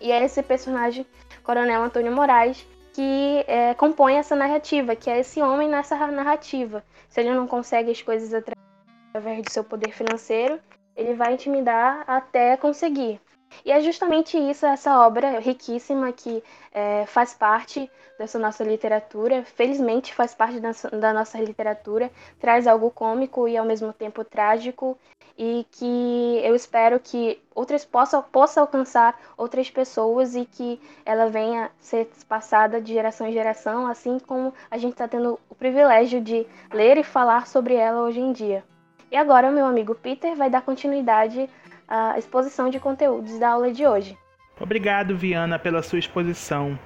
E 0.00 0.10
é 0.10 0.24
esse 0.24 0.42
personagem, 0.42 1.06
Coronel 1.42 1.82
Antônio 1.82 2.10
Moraes, 2.10 2.66
que 2.94 3.44
é, 3.46 3.74
compõe 3.74 4.14
essa 4.14 4.34
narrativa, 4.34 4.96
que 4.96 5.10
é 5.10 5.20
esse 5.20 5.42
homem 5.42 5.68
nessa 5.68 5.94
narrativa. 6.06 6.82
Se 7.10 7.20
ele 7.20 7.34
não 7.34 7.46
consegue 7.46 7.90
as 7.90 8.00
coisas 8.00 8.32
através 8.32 9.42
do 9.42 9.50
seu 9.50 9.62
poder 9.62 9.92
financeiro, 9.92 10.58
ele 10.96 11.12
vai 11.12 11.34
intimidar 11.34 12.04
até 12.06 12.56
conseguir. 12.56 13.20
E 13.64 13.72
é 13.72 13.80
justamente 13.80 14.38
isso, 14.38 14.64
essa 14.64 15.04
obra 15.06 15.38
riquíssima 15.38 16.12
que 16.12 16.42
é, 16.72 17.04
faz 17.06 17.34
parte 17.34 17.90
dessa 18.18 18.38
nossa 18.38 18.62
literatura, 18.62 19.44
felizmente 19.44 20.14
faz 20.14 20.34
parte 20.34 20.60
da, 20.60 20.70
da, 20.98 21.12
nossa 21.12 21.38
literatura, 21.38 22.10
traz 22.38 22.66
algo 22.66 22.90
cômico 22.90 23.48
e 23.48 23.56
ao 23.56 23.64
mesmo 23.64 23.92
tempo 23.92 24.24
trágico, 24.24 24.98
e 25.38 25.66
que 25.72 26.40
eu 26.44 26.54
espero 26.54 27.00
que 27.00 27.40
outras 27.54 27.82
possa, 27.82 28.20
possa 28.20 28.60
alcançar 28.60 29.18
outras 29.38 29.70
pessoas 29.70 30.34
e 30.34 30.44
que 30.44 30.78
ela 31.04 31.30
venha 31.30 31.70
ser 31.80 32.10
passada 32.28 32.78
de 32.78 32.92
geração 32.92 33.26
em 33.26 33.32
geração, 33.32 33.86
assim 33.86 34.18
como 34.18 34.52
a 34.70 34.76
gente 34.76 34.92
está 34.92 35.08
tendo 35.08 35.40
o 35.48 35.54
privilégio 35.54 36.20
de 36.20 36.46
ler 36.70 36.98
e 36.98 37.02
falar 37.02 37.46
sobre 37.46 37.74
ela 37.74 38.02
hoje 38.02 38.20
em 38.20 38.32
dia. 38.32 38.62
E 39.10 39.16
agora, 39.16 39.50
meu 39.50 39.64
amigo 39.64 39.94
Peter 39.94 40.36
vai 40.36 40.50
dar 40.50 40.60
continuidade 40.60 41.48
a 41.90 42.16
exposição 42.16 42.70
de 42.70 42.78
conteúdos 42.78 43.36
da 43.40 43.50
aula 43.50 43.72
de 43.72 43.84
hoje. 43.84 44.16
Obrigado, 44.60 45.16
Viana, 45.16 45.58
pela 45.58 45.82
sua 45.82 45.98
exposição. 45.98 46.78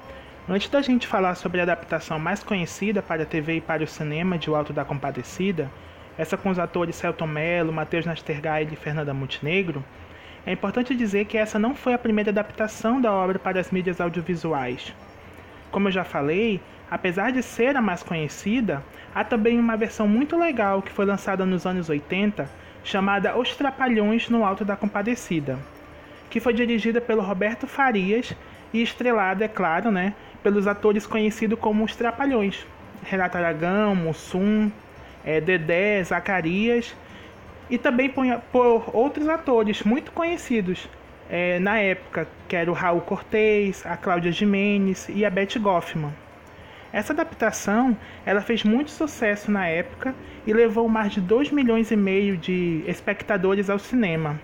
Antes 0.48 0.70
da 0.70 0.80
gente 0.80 1.06
falar 1.06 1.34
sobre 1.34 1.60
a 1.60 1.64
adaptação 1.64 2.18
mais 2.18 2.42
conhecida 2.42 3.02
para 3.02 3.24
a 3.24 3.26
TV 3.26 3.56
e 3.56 3.60
para 3.60 3.84
o 3.84 3.86
cinema 3.86 4.38
de 4.38 4.50
O 4.50 4.54
Alto 4.54 4.72
da 4.72 4.84
Compadecida, 4.84 5.70
essa 6.16 6.38
com 6.38 6.48
os 6.48 6.58
atores 6.58 6.96
Celton 6.96 7.26
Mello, 7.26 7.72
Matheus 7.72 8.06
Nastergaile 8.06 8.72
e 8.72 8.76
Fernanda 8.76 9.12
Montenegro, 9.12 9.84
é 10.46 10.52
importante 10.52 10.94
dizer 10.94 11.26
que 11.26 11.36
essa 11.36 11.58
não 11.58 11.74
foi 11.74 11.92
a 11.92 11.98
primeira 11.98 12.30
adaptação 12.30 13.00
da 13.00 13.12
obra 13.12 13.38
para 13.38 13.60
as 13.60 13.70
mídias 13.70 14.00
audiovisuais. 14.00 14.94
Como 15.70 15.88
eu 15.88 15.92
já 15.92 16.04
falei, 16.04 16.60
apesar 16.90 17.32
de 17.32 17.42
ser 17.42 17.76
a 17.76 17.82
mais 17.82 18.02
conhecida, 18.02 18.82
há 19.14 19.24
também 19.24 19.58
uma 19.58 19.76
versão 19.76 20.06
muito 20.06 20.38
legal 20.38 20.80
que 20.80 20.92
foi 20.92 21.04
lançada 21.04 21.44
nos 21.44 21.66
anos 21.66 21.88
80 21.90 22.48
chamada 22.84 23.36
Os 23.36 23.56
Trapalhões 23.56 24.28
no 24.28 24.44
Alto 24.44 24.64
da 24.64 24.76
Compadecida, 24.76 25.58
que 26.28 26.38
foi 26.38 26.52
dirigida 26.52 27.00
pelo 27.00 27.22
Roberto 27.22 27.66
Farias 27.66 28.34
e 28.72 28.82
estrelada, 28.82 29.44
é 29.44 29.48
claro, 29.48 29.90
né, 29.90 30.14
pelos 30.42 30.66
atores 30.66 31.06
conhecidos 31.06 31.58
como 31.58 31.82
Os 31.82 31.96
Trapalhões, 31.96 32.66
Renato 33.02 33.38
Aragão, 33.38 33.96
Mussum, 33.96 34.70
é, 35.24 35.40
Dedé, 35.40 36.04
Zacarias, 36.04 36.94
e 37.70 37.78
também 37.78 38.10
por, 38.10 38.94
outros 38.94 39.28
atores 39.28 39.82
muito 39.82 40.12
conhecidos 40.12 40.86
é, 41.30 41.58
na 41.58 41.78
época, 41.78 42.28
que 42.46 42.54
era 42.54 42.70
o 42.70 42.74
Raul 42.74 43.00
Cortez, 43.00 43.84
a 43.86 43.96
Cláudia 43.96 44.30
Jimenez 44.30 45.08
e 45.08 45.24
a 45.24 45.30
Betty 45.30 45.58
Goffman. 45.58 46.12
Essa 46.94 47.12
adaptação 47.12 47.96
ela 48.24 48.40
fez 48.40 48.62
muito 48.62 48.92
sucesso 48.92 49.50
na 49.50 49.66
época 49.66 50.14
e 50.46 50.52
levou 50.52 50.88
mais 50.88 51.12
de 51.12 51.20
2 51.20 51.50
milhões 51.50 51.90
e 51.90 51.96
meio 51.96 52.36
de 52.36 52.84
espectadores 52.86 53.68
ao 53.68 53.80
cinema. 53.80 54.40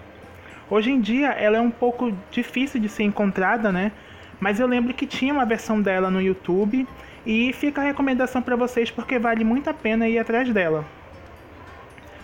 Hoje 0.69 0.91
em 0.91 1.01
dia 1.01 1.29
ela 1.29 1.59
é 1.59 1.61
um 1.61 1.71
pouco 1.71 2.13
difícil 2.29 2.81
de 2.81 2.89
ser 2.89 3.05
encontrada, 3.05 3.71
né? 3.71 3.93
Mas 4.41 4.59
eu 4.59 4.67
lembro 4.67 4.93
que 4.93 5.07
tinha 5.07 5.33
uma 5.33 5.47
versão 5.47 5.81
dela 5.81 6.11
no 6.11 6.21
YouTube 6.21 6.89
e 7.25 7.53
fica 7.53 7.83
a 7.83 7.85
recomendação 7.85 8.43
para 8.43 8.57
vocês 8.57 8.91
porque 8.91 9.17
vale 9.17 9.45
muito 9.45 9.71
a 9.71 9.75
pena 9.75 10.09
ir 10.09 10.19
atrás 10.19 10.53
dela. 10.53 10.85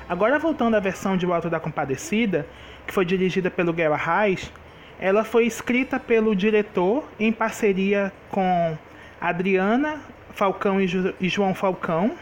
Agora 0.08 0.40
voltando 0.40 0.74
à 0.74 0.80
versão 0.80 1.16
de 1.16 1.24
O 1.24 1.32
Alto 1.32 1.48
da 1.48 1.60
Compadecida, 1.60 2.44
que 2.84 2.92
foi 2.92 3.04
dirigida 3.04 3.48
pelo 3.48 3.72
Guerra 3.72 4.22
Reis, 4.22 4.52
ela 4.98 5.22
foi 5.22 5.46
escrita 5.46 6.00
pelo 6.00 6.34
diretor 6.34 7.04
em 7.16 7.30
parceria 7.30 8.12
com 8.28 8.76
Adriana 9.20 10.00
Falcão 10.36 10.78
e, 10.78 10.86
jo 10.86 11.14
e 11.18 11.30
João 11.30 11.54
Falcão. 11.54 12.14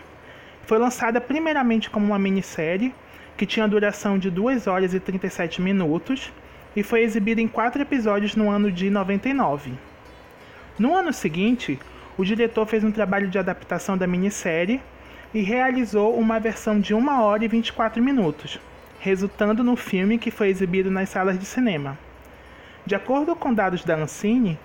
Foi 0.62 0.79
lançada 0.79 1.20
primeiramente 1.20 1.90
como 1.90 2.07
uma 2.07 2.18
minissérie 2.18 2.94
que 3.37 3.44
tinha 3.44 3.66
duração 3.66 4.16
de 4.16 4.31
2 4.31 4.68
horas 4.68 4.94
e 4.94 5.00
37 5.00 5.61
minutos 5.61 6.33
e 6.77 6.83
foi 6.85 7.03
exibida 7.03 7.40
em 7.40 7.48
quatro 7.48 7.83
episódios 7.83 8.37
no 8.37 8.48
ano 8.48 8.70
de 8.70 8.88
99. 8.88 9.72
No 10.79 10.94
ano 10.94 11.12
seguinte, 11.12 11.77
o 12.16 12.24
diretor 12.24 12.64
fez 12.66 12.85
um 12.85 12.92
trabalho 12.92 13.27
de 13.27 13.37
adaptação 13.37 13.98
da 13.98 14.07
minissérie 14.07 14.81
e 15.35 15.42
realizou 15.42 16.16
uma 16.16 16.38
versão 16.38 16.79
de 16.79 16.94
1 16.94 17.20
hora 17.20 17.44
e 17.44 17.48
24 17.48 18.00
minutos, 18.00 18.61
resultando 19.00 19.64
no 19.64 19.74
filme 19.74 20.18
que 20.18 20.31
foi 20.31 20.50
exibido 20.50 20.88
nas 20.88 21.09
salas 21.09 21.37
de 21.37 21.44
cinema. 21.44 21.98
De 22.87 22.94
acordo 22.94 23.35
com 23.35 23.53
dados 23.53 23.85
da 23.85 23.96
Ancine, 23.96 24.57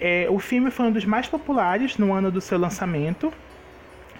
é, 0.00 0.26
o 0.30 0.38
filme 0.38 0.70
foi 0.70 0.86
um 0.86 0.92
dos 0.92 1.04
mais 1.04 1.26
populares 1.26 1.96
no 1.98 2.12
ano 2.12 2.30
do 2.30 2.40
seu 2.40 2.58
lançamento 2.58 3.32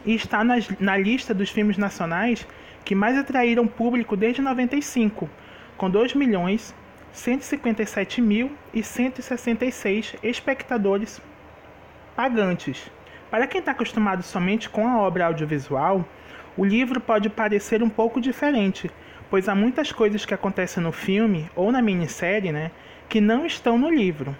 e 0.05 0.15
está 0.15 0.43
nas, 0.43 0.69
na 0.81 0.97
lista 0.97 1.33
dos 1.33 1.51
filmes 1.51 1.77
nacionais 1.77 2.47
que 2.85 2.95
mais 2.95 3.17
atraíram 3.17 3.67
público 3.67 4.17
desde 4.17 4.41
95, 4.41 5.29
com 5.77 5.91
2 5.91 6.15
milhões 6.15 6.75
157 7.13 8.21
mil 8.21 8.53
e 8.73 8.83
166 8.83 10.17
espectadores 10.23 11.21
pagantes. 12.15 12.91
Para 13.31 13.47
quem 13.47 13.59
está 13.59 13.73
acostumado 13.73 14.23
somente 14.23 14.69
com 14.69 14.87
a 14.87 14.99
obra 14.99 15.27
audiovisual, 15.27 16.07
o 16.57 16.65
livro 16.65 17.01
pode 17.01 17.29
parecer 17.29 17.83
um 17.83 17.89
pouco 17.89 18.21
diferente, 18.21 18.91
pois 19.31 19.49
há 19.49 19.55
muitas 19.55 19.93
coisas 19.93 20.25
que 20.25 20.35
acontecem 20.35 20.83
no 20.83 20.93
filme 20.93 21.51
ou 21.55 21.71
na 21.71 21.83
minissérie 21.83 22.53
né, 22.53 22.71
que 23.09 23.21
não 23.21 23.45
estão 23.45 23.79
no 23.79 23.91
livro. 23.91 24.35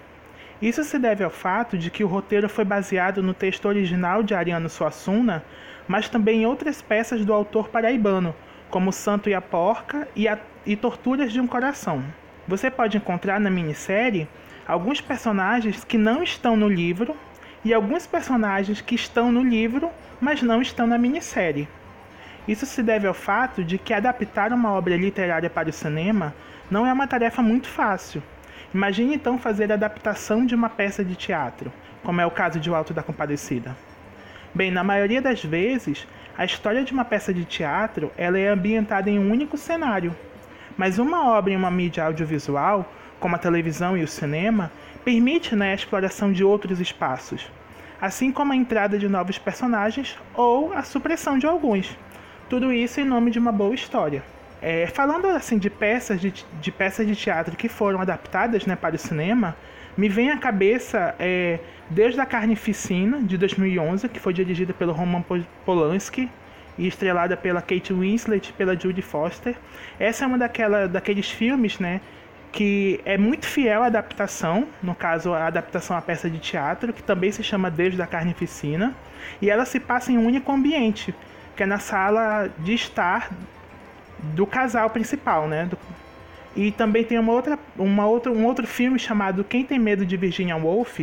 Isso 0.61 0.83
se 0.83 0.99
deve 0.99 1.23
ao 1.23 1.29
fato 1.29 1.77
de 1.77 1.89
que 1.89 2.03
o 2.03 2.07
roteiro 2.07 2.49
foi 2.49 2.65
baseado 2.65 3.23
no 3.23 3.33
texto 3.33 3.65
original 3.65 4.21
de 4.21 4.35
Ariano 4.35 4.67
Suassuna, 4.67 5.41
mas 5.87 6.09
também 6.09 6.41
em 6.41 6.45
outras 6.45 6.81
peças 6.81 7.23
do 7.23 7.33
autor 7.33 7.69
paraibano, 7.69 8.35
como 8.69 8.91
Santo 8.91 9.29
e 9.29 9.33
a 9.33 9.39
Porca 9.39 10.05
e, 10.13 10.27
a, 10.27 10.37
e 10.65 10.75
Torturas 10.75 11.31
de 11.31 11.39
um 11.39 11.47
Coração. 11.47 12.03
Você 12.45 12.69
pode 12.69 12.97
encontrar 12.97 13.39
na 13.39 13.49
minissérie 13.49 14.27
alguns 14.67 14.99
personagens 14.99 15.85
que 15.85 15.97
não 15.97 16.21
estão 16.21 16.57
no 16.57 16.67
livro 16.67 17.15
e 17.63 17.73
alguns 17.73 18.05
personagens 18.05 18.81
que 18.81 18.95
estão 18.95 19.31
no 19.31 19.41
livro, 19.41 19.89
mas 20.19 20.41
não 20.41 20.61
estão 20.61 20.85
na 20.85 20.97
minissérie. 20.97 21.69
Isso 22.45 22.65
se 22.65 22.83
deve 22.83 23.07
ao 23.07 23.13
fato 23.13 23.63
de 23.63 23.77
que 23.77 23.93
adaptar 23.93 24.51
uma 24.51 24.73
obra 24.73 24.97
literária 24.97 25.49
para 25.49 25.69
o 25.69 25.73
cinema 25.73 26.35
não 26.69 26.85
é 26.85 26.91
uma 26.91 27.07
tarefa 27.07 27.41
muito 27.41 27.69
fácil 27.69 28.21
Imagine 28.73 29.15
então 29.15 29.39
fazer 29.39 29.71
a 29.71 29.75
adaptação 29.75 30.45
de 30.45 30.53
uma 30.53 30.69
peça 30.69 31.03
de 31.03 31.15
teatro, 31.15 31.71
como 32.03 32.21
é 32.21 32.25
o 32.25 32.31
caso 32.31 32.59
de 32.59 32.69
O 32.69 32.75
Alto 32.75 32.93
da 32.93 33.01
Compadecida. 33.01 33.75
Bem, 34.53 34.69
na 34.69 34.83
maioria 34.83 35.21
das 35.21 35.43
vezes, 35.43 36.07
A 36.39 36.45
história 36.45 36.85
de 36.85 36.93
uma 36.93 37.03
peça 37.03 37.33
de 37.33 37.43
teatro 37.43 38.13
ela 38.15 38.39
é 38.39 38.47
ambientada 38.47 39.09
em 39.09 39.19
um 39.19 39.29
único 39.29 39.57
cenário, 39.57 40.15
mas 40.77 40.97
uma 40.97 41.27
obra 41.27 41.51
em 41.51 41.57
uma 41.57 41.69
mídia 41.69 42.05
audiovisual, 42.05 42.89
como 43.19 43.35
a 43.35 43.37
televisão 43.37 43.97
e 43.97 44.03
o 44.03 44.07
cinema, 44.07 44.71
permite 45.03 45.53
né, 45.53 45.73
a 45.73 45.75
exploração 45.75 46.31
de 46.31 46.41
outros 46.41 46.79
espaços, 46.79 47.51
assim 47.99 48.31
como 48.31 48.53
a 48.53 48.55
entrada 48.55 48.97
de 48.97 49.09
novos 49.09 49.37
personagens 49.37 50.17
ou 50.33 50.71
a 50.71 50.81
supressão 50.81 51.37
de 51.37 51.45
alguns. 51.45 51.97
Tudo 52.47 52.71
isso 52.71 53.01
em 53.01 53.05
nome 53.05 53.31
de 53.31 53.39
uma 53.39 53.51
boa 53.51 53.75
história. 53.75 54.23
É, 54.61 54.87
falando 54.87 55.27
assim 55.27 55.57
de 55.57 55.69
peças 55.69 56.19
de, 56.19 56.33
de, 56.59 56.71
peças 56.71 57.07
de 57.07 57.15
teatro 57.15 57.55
que 57.55 57.69
foram 57.69 58.01
adaptadas 58.01 58.65
né, 58.65 58.75
para 58.75 58.95
o 58.95 58.97
cinema, 58.97 59.55
me 59.97 60.09
vem 60.09 60.29
à 60.31 60.37
cabeça 60.37 61.15
é, 61.19 61.59
Desde 61.89 62.19
a 62.19 62.25
Carnificina, 62.25 63.19
de 63.21 63.37
2011, 63.37 64.07
que 64.09 64.19
foi 64.19 64.31
dirigida 64.31 64.73
pelo 64.73 64.93
Roman 64.93 65.23
Polanski 65.65 66.29
e 66.77 66.87
estrelada 66.87 67.35
pela 67.35 67.61
Kate 67.61 67.91
Winslet 67.91 68.49
e 68.49 68.53
pela 68.53 68.79
Judy 68.79 69.01
Foster. 69.01 69.55
Essa 69.99 70.23
é 70.23 70.27
uma 70.27 70.37
daquela, 70.37 70.87
daqueles 70.87 71.29
filmes 71.31 71.79
né, 71.79 71.99
que 72.51 72.99
é 73.05 73.17
muito 73.17 73.45
fiel 73.45 73.83
à 73.83 73.87
adaptação, 73.87 74.67
no 74.81 74.93
caso 74.93 75.33
a 75.33 75.47
adaptação 75.47 75.97
à 75.97 76.01
peça 76.01 76.29
de 76.29 76.39
teatro, 76.39 76.93
que 76.93 77.01
também 77.01 77.31
se 77.31 77.43
chama 77.43 77.71
Desde 77.71 78.01
a 78.01 78.07
Carnificina, 78.07 78.95
e 79.41 79.49
ela 79.49 79.65
se 79.65 79.79
passa 79.79 80.11
em 80.11 80.17
um 80.17 80.25
único 80.25 80.51
ambiente, 80.51 81.13
que 81.55 81.63
é 81.63 81.65
na 81.65 81.79
sala 81.79 82.49
de 82.59 82.73
estar 82.73 83.31
do 84.35 84.45
casal 84.45 84.89
principal, 84.89 85.47
né? 85.47 85.65
Do... 85.65 85.77
E 86.55 86.71
também 86.71 87.03
tem 87.03 87.17
uma 87.17 87.31
outra, 87.31 87.59
uma 87.77 88.05
outra, 88.05 88.31
um 88.31 88.45
outro 88.45 88.67
filme 88.67 88.99
chamado 88.99 89.43
Quem 89.43 89.63
Tem 89.63 89.79
Medo 89.79 90.05
de 90.05 90.17
Virginia 90.17 90.57
Woolf. 90.57 91.01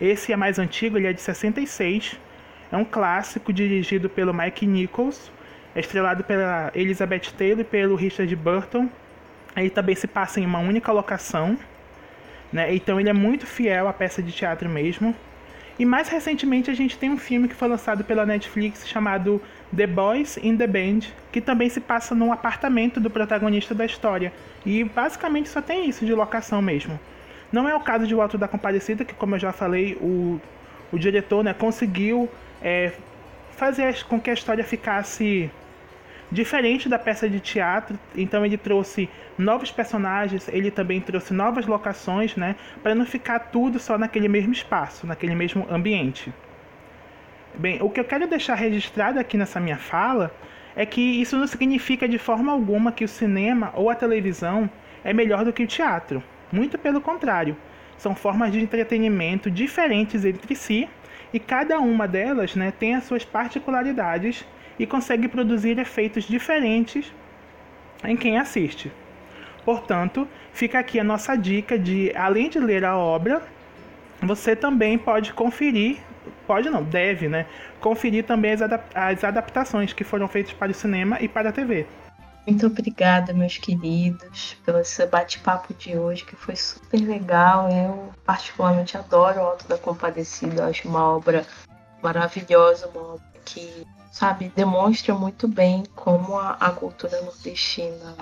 Esse 0.00 0.32
é 0.32 0.36
mais 0.36 0.58
antigo, 0.58 0.96
ele 0.96 1.06
é 1.06 1.12
de 1.12 1.20
66. 1.20 2.18
É 2.70 2.76
um 2.76 2.84
clássico 2.84 3.52
dirigido 3.52 4.08
pelo 4.08 4.32
Mike 4.32 4.66
Nichols, 4.66 5.30
é 5.74 5.80
estrelado 5.80 6.22
pela 6.22 6.70
Elizabeth 6.74 7.32
Taylor 7.36 7.60
e 7.60 7.64
pelo 7.64 7.96
Richard 7.96 8.34
Burton. 8.36 8.88
Ele 9.56 9.70
também 9.70 9.94
se 9.94 10.06
passa 10.06 10.38
em 10.38 10.46
uma 10.46 10.58
única 10.58 10.92
locação, 10.92 11.58
né? 12.52 12.74
Então 12.74 13.00
ele 13.00 13.08
é 13.08 13.12
muito 13.12 13.46
fiel 13.46 13.88
à 13.88 13.92
peça 13.92 14.22
de 14.22 14.30
teatro 14.30 14.68
mesmo. 14.68 15.14
E 15.78 15.84
mais 15.84 16.08
recentemente 16.08 16.70
a 16.70 16.74
gente 16.74 16.98
tem 16.98 17.10
um 17.10 17.16
filme 17.16 17.48
que 17.48 17.54
foi 17.54 17.68
lançado 17.68 18.04
pela 18.04 18.26
Netflix 18.26 18.86
chamado 18.86 19.40
The 19.74 19.86
Boys 19.86 20.38
in 20.42 20.56
the 20.56 20.66
Band, 20.66 21.00
que 21.30 21.40
também 21.40 21.68
se 21.68 21.80
passa 21.80 22.14
num 22.14 22.32
apartamento 22.32 23.00
do 23.00 23.10
protagonista 23.10 23.74
da 23.74 23.84
história. 23.84 24.32
E 24.64 24.82
basicamente 24.84 25.48
só 25.48 25.60
tem 25.60 25.88
isso 25.88 26.06
de 26.06 26.14
locação 26.14 26.62
mesmo. 26.62 26.98
Não 27.52 27.68
é 27.68 27.74
o 27.74 27.80
caso 27.80 28.06
de 28.06 28.14
O 28.14 28.20
Alto 28.20 28.36
da 28.36 28.48
Compadecida, 28.48 29.04
que 29.04 29.14
como 29.14 29.34
eu 29.34 29.38
já 29.38 29.52
falei, 29.52 29.94
o, 30.00 30.40
o 30.92 30.98
diretor 30.98 31.42
né, 31.42 31.54
conseguiu 31.54 32.28
é, 32.62 32.92
fazer 33.52 34.04
com 34.04 34.20
que 34.20 34.30
a 34.30 34.34
história 34.34 34.64
ficasse 34.64 35.50
diferente 36.30 36.88
da 36.88 36.98
peça 36.98 37.28
de 37.28 37.40
teatro, 37.40 37.98
então 38.14 38.44
ele 38.44 38.58
trouxe 38.58 39.08
novos 39.38 39.70
personagens, 39.70 40.46
ele 40.48 40.70
também 40.70 41.00
trouxe 41.00 41.32
novas 41.32 41.66
locações, 41.66 42.36
né, 42.36 42.54
para 42.82 42.94
não 42.94 43.06
ficar 43.06 43.38
tudo 43.38 43.78
só 43.78 43.96
naquele 43.96 44.28
mesmo 44.28 44.52
espaço, 44.52 45.06
naquele 45.06 45.34
mesmo 45.34 45.66
ambiente. 45.70 46.32
Bem, 47.54 47.82
o 47.82 47.90
que 47.90 47.98
eu 47.98 48.04
quero 48.04 48.26
deixar 48.26 48.54
registrado 48.54 49.18
aqui 49.18 49.36
nessa 49.36 49.58
minha 49.58 49.78
fala 49.78 50.32
é 50.76 50.86
que 50.86 51.00
isso 51.00 51.36
não 51.36 51.46
significa 51.46 52.08
de 52.08 52.18
forma 52.18 52.52
alguma 52.52 52.92
que 52.92 53.04
o 53.04 53.08
cinema 53.08 53.72
ou 53.74 53.90
a 53.90 53.94
televisão 53.94 54.70
é 55.02 55.12
melhor 55.12 55.44
do 55.44 55.52
que 55.52 55.64
o 55.64 55.66
teatro. 55.66 56.22
Muito 56.52 56.78
pelo 56.78 57.00
contrário, 57.00 57.56
são 57.96 58.14
formas 58.14 58.52
de 58.52 58.60
entretenimento 58.60 59.50
diferentes 59.50 60.24
entre 60.24 60.54
si 60.54 60.88
e 61.32 61.40
cada 61.40 61.80
uma 61.80 62.06
delas 62.06 62.54
né, 62.54 62.70
tem 62.70 62.94
as 62.94 63.04
suas 63.04 63.24
particularidades 63.24 64.44
e 64.78 64.86
consegue 64.86 65.26
produzir 65.26 65.78
efeitos 65.78 66.24
diferentes 66.24 67.12
em 68.04 68.16
quem 68.16 68.38
assiste. 68.38 68.92
Portanto, 69.64 70.26
fica 70.52 70.78
aqui 70.78 71.00
a 71.00 71.04
nossa 71.04 71.36
dica 71.36 71.78
de, 71.78 72.12
além 72.14 72.48
de 72.48 72.58
ler 72.58 72.84
a 72.84 72.96
obra, 72.96 73.42
você 74.22 74.56
também 74.56 74.96
pode 74.96 75.32
conferir, 75.32 75.98
pode 76.48 76.70
não, 76.70 76.82
deve, 76.82 77.28
né? 77.28 77.46
Conferir 77.78 78.24
também 78.24 78.52
as, 78.52 78.62
adap 78.62 78.84
as 78.94 79.22
adaptações 79.22 79.92
que 79.92 80.02
foram 80.02 80.26
feitas 80.26 80.54
para 80.54 80.72
o 80.72 80.74
cinema 80.74 81.18
e 81.20 81.28
para 81.28 81.50
a 81.50 81.52
TV. 81.52 81.86
Muito 82.46 82.66
obrigada, 82.66 83.34
meus 83.34 83.58
queridos, 83.58 84.56
pelo 84.64 84.78
esse 84.78 85.04
bate-papo 85.04 85.74
de 85.74 85.98
hoje, 85.98 86.24
que 86.24 86.34
foi 86.34 86.56
super 86.56 86.98
legal. 86.98 87.68
Eu, 87.68 88.10
particularmente, 88.24 88.96
adoro 88.96 89.38
o 89.38 89.42
Alto 89.42 89.68
da 89.68 89.76
Compadecida. 89.76 90.64
Acho 90.64 90.88
uma 90.88 91.14
obra 91.14 91.44
maravilhosa, 92.02 92.88
uma 92.88 93.14
obra 93.14 93.40
que 93.44 93.86
sabe, 94.10 94.50
demonstra 94.56 95.14
muito 95.14 95.46
bem 95.46 95.84
como 95.94 96.36
a, 96.36 96.52
a 96.52 96.70
cultura 96.70 97.20
nordestina 97.20 98.16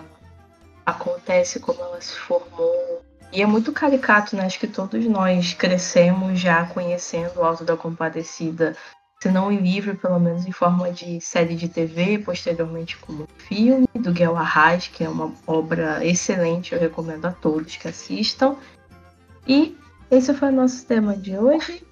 acontece, 0.85 1.59
como 1.59 1.81
ela 1.81 2.01
se 2.01 2.17
formou. 2.17 3.03
E 3.33 3.43
é 3.43 3.47
muito 3.47 3.73
caricato, 3.73 4.37
né? 4.37 4.45
Acho 4.45 4.59
que 4.59 4.67
todos 4.67 5.05
nós 5.07 5.53
crescemos 5.53 6.39
já 6.39 6.65
conhecendo 6.67 7.41
o 7.41 7.45
Alto 7.45 7.65
da 7.65 7.77
Compadecida, 7.77 8.77
se 9.23 9.31
não 9.31 9.51
em 9.51 9.59
livro, 9.59 9.97
pelo 9.97 10.21
menos 10.21 10.47
em 10.47 10.53
forma 10.53 10.91
de 10.93 11.21
série 11.21 11.57
de 11.57 11.69
TV, 11.69 12.19
posteriormente 12.19 12.97
como 12.99 13.27
filme, 13.37 13.89
do 13.95 14.13
Guel 14.13 14.37
Arraes, 14.37 14.89
que 14.89 15.03
é 15.05 15.09
uma 15.09 15.33
obra 15.47 16.05
excelente, 16.05 16.75
eu 16.75 16.81
recomendo 16.81 17.25
a 17.27 17.33
todos 17.33 17.77
que 17.77 17.89
assistam. 17.89 18.57
E 19.47 19.77
esse 20.11 20.33
foi 20.35 20.49
o 20.49 20.53
nosso 20.53 20.85
tema 20.87 21.17
de 21.17 21.37
hoje. 21.37 21.85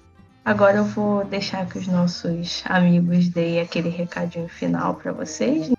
Agora 0.43 0.77
eu 0.77 0.85
vou 0.85 1.25
deixar 1.25 1.65
que 1.65 1.79
os 1.79 1.87
nossos 1.87 2.63
amigos 2.65 3.27
deem 3.29 3.59
aquele 3.59 3.89
recadinho 3.89 4.47
final 4.47 4.93
para 4.93 5.11
vocês, 5.11 5.69
né? 5.69 5.75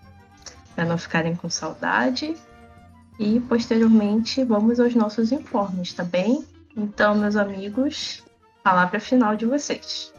para 0.75 0.85
não 0.85 0.99
ficarem 0.99 1.37
com 1.37 1.49
saudade. 1.49 2.37
E 3.19 3.41
posteriormente 3.41 4.45
vamos 4.45 4.79
aos 4.79 4.95
nossos 4.95 5.33
informes, 5.33 5.93
tá 5.93 6.05
bem? 6.05 6.45
Então, 6.77 7.15
meus 7.15 7.37
amigos, 7.37 8.23
palavra 8.63 9.01
final 9.01 9.35
de 9.35 9.47
vocês. 9.47 10.13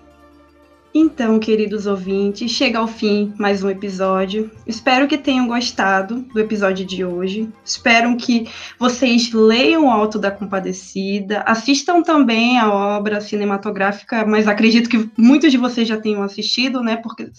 Então, 0.99 1.37
queridos 1.37 1.85
ouvintes, 1.85 2.49
chega 2.49 2.79
ao 2.79 2.87
fim 2.87 3.31
mais 3.37 3.63
um 3.63 3.69
episódio. 3.69 4.49
Espero 4.65 5.07
que 5.07 5.15
tenham 5.15 5.47
gostado 5.47 6.21
do 6.21 6.39
episódio 6.39 6.83
de 6.83 7.05
hoje. 7.05 7.47
Espero 7.63 8.17
que 8.17 8.49
vocês 8.79 9.31
leiam 9.31 9.85
o 9.85 9.91
Alto 9.91 10.17
da 10.17 10.31
Compadecida, 10.31 11.41
assistam 11.41 12.01
também 12.01 12.57
a 12.57 12.73
obra 12.73 13.21
cinematográfica, 13.21 14.25
mas 14.25 14.47
acredito 14.47 14.89
que 14.89 15.07
muitos 15.15 15.51
de 15.51 15.57
vocês 15.59 15.87
já 15.87 16.01
tenham 16.01 16.23
assistido, 16.23 16.81
né? 16.81 16.95
Porque 16.97 17.29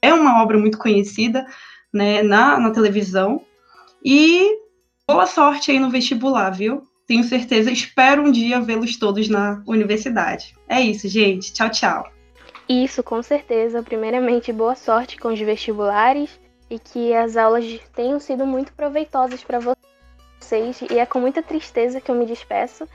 é 0.00 0.14
uma 0.14 0.40
obra 0.40 0.56
muito 0.56 0.78
conhecida, 0.78 1.44
né, 1.92 2.22
na, 2.22 2.60
na 2.60 2.70
televisão. 2.70 3.42
E 4.04 4.46
boa 5.12 5.26
sorte 5.26 5.70
aí 5.70 5.78
no 5.78 5.90
vestibular, 5.90 6.50
viu? 6.50 6.82
Tenho 7.06 7.24
certeza, 7.24 7.70
espero 7.70 8.22
um 8.22 8.30
dia 8.30 8.60
vê-los 8.60 8.96
todos 8.96 9.28
na 9.28 9.62
universidade. 9.66 10.54
É 10.68 10.80
isso, 10.80 11.08
gente. 11.08 11.52
Tchau, 11.52 11.68
tchau. 11.70 12.12
Isso, 12.68 13.02
com 13.02 13.20
certeza. 13.20 13.82
Primeiramente, 13.82 14.52
boa 14.52 14.76
sorte 14.76 15.18
com 15.18 15.28
os 15.32 15.40
vestibulares 15.40 16.30
e 16.70 16.78
que 16.78 17.12
as 17.12 17.36
aulas 17.36 17.64
tenham 17.94 18.20
sido 18.20 18.46
muito 18.46 18.72
proveitosas 18.72 19.42
para 19.42 19.58
vocês. 19.58 20.80
E 20.88 20.98
é 21.00 21.04
com 21.04 21.18
muita 21.18 21.42
tristeza 21.42 22.00
que 22.00 22.10
eu 22.10 22.14
me 22.14 22.24
despeço 22.24 22.86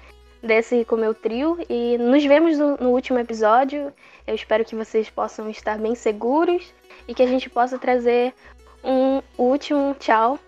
desse 0.41 0.85
com 0.85 0.95
meu 0.95 1.13
trio 1.13 1.57
e 1.69 1.97
nos 1.97 2.23
vemos 2.23 2.57
no, 2.57 2.77
no 2.77 2.89
último 2.91 3.19
episódio. 3.19 3.91
Eu 4.25 4.35
espero 4.35 4.63
que 4.63 4.75
vocês 4.75 5.09
possam 5.09 5.49
estar 5.49 5.77
bem 5.77 5.93
seguros 5.93 6.73
e 7.05 7.13
que 7.13 7.23
a 7.23 7.27
gente 7.27 7.49
possa 7.49 7.77
trazer 7.77 8.33
um 8.81 9.21
último 9.37 9.93
tchau 9.99 10.39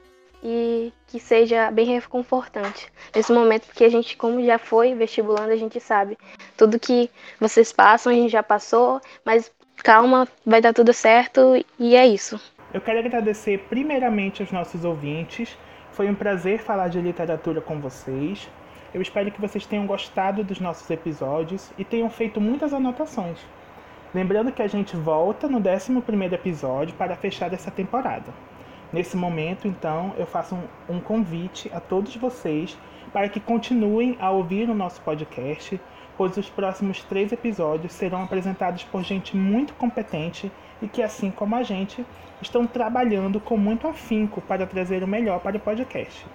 e 0.43 0.93
que 1.07 1.19
seja 1.19 1.71
bem 1.71 1.85
reconfortante 1.85 2.91
nesse 3.15 3.31
momento, 3.31 3.65
porque 3.67 3.83
a 3.83 3.89
gente, 3.89 4.15
como 4.17 4.43
já 4.43 4.57
foi 4.57 4.93
vestibulando, 4.93 5.51
a 5.51 5.55
gente 5.55 5.79
sabe 5.79 6.17
tudo 6.55 6.79
que 6.79 7.09
vocês 7.39 7.71
passam, 7.71 8.11
a 8.11 8.15
gente 8.15 8.31
já 8.31 8.43
passou, 8.43 9.01
mas 9.25 9.51
calma, 9.77 10.27
vai 10.45 10.61
dar 10.61 10.73
tudo 10.73 10.93
certo 10.93 11.63
e 11.79 11.95
é 11.95 12.05
isso. 12.05 12.39
Eu 12.73 12.81
quero 12.81 12.99
agradecer 12.99 13.59
primeiramente 13.69 14.41
aos 14.41 14.51
nossos 14.51 14.83
ouvintes. 14.83 15.57
Foi 15.91 16.09
um 16.09 16.15
prazer 16.15 16.59
falar 16.59 16.89
de 16.89 16.99
literatura 16.99 17.61
com 17.61 17.79
vocês. 17.79 18.49
Eu 18.93 19.01
espero 19.01 19.31
que 19.31 19.39
vocês 19.39 19.65
tenham 19.65 19.87
gostado 19.87 20.43
dos 20.43 20.59
nossos 20.59 20.89
episódios 20.89 21.71
e 21.77 21.83
tenham 21.83 22.09
feito 22.09 22.41
muitas 22.41 22.73
anotações. 22.73 23.39
Lembrando 24.13 24.51
que 24.51 24.61
a 24.61 24.67
gente 24.67 24.95
volta 24.95 25.47
no 25.47 25.57
11 25.57 25.93
episódio 26.33 26.95
para 26.95 27.15
fechar 27.15 27.53
essa 27.53 27.69
temporada. 27.69 28.33
Nesse 28.91 29.17
momento, 29.17 29.67
então, 29.67 30.13
eu 30.17 30.25
faço 30.25 30.55
um, 30.55 30.95
um, 30.95 30.99
convite 30.99 31.69
a 31.73 31.79
todos 31.79 32.15
vocês 32.15 32.77
para 33.11 33.27
que 33.27 33.39
continuem 33.39 34.15
a 34.19 34.31
ouvir 34.31 34.69
o 34.69 34.73
nosso 34.73 35.01
podcast, 35.01 35.79
pois 36.17 36.37
os 36.37 36.49
próximos 36.49 37.03
três 37.03 37.31
episódios 37.31 37.91
serão 37.91 38.23
apresentados 38.23 38.83
por 38.85 39.03
gente 39.03 39.35
muito 39.35 39.73
competente 39.73 40.49
e 40.81 40.87
que, 40.87 41.03
assim 41.03 41.29
como 41.29 41.55
a 41.55 41.63
gente, 41.63 42.05
estão 42.41 42.65
trabalhando 42.65 43.39
com 43.41 43.57
muito 43.57 43.87
afinco 43.87 44.41
para 44.41 44.65
trazer 44.65 45.03
o 45.03 45.07
melhor 45.07 45.41
para 45.41 45.57
o 45.57 45.59
podcast. 45.59 46.25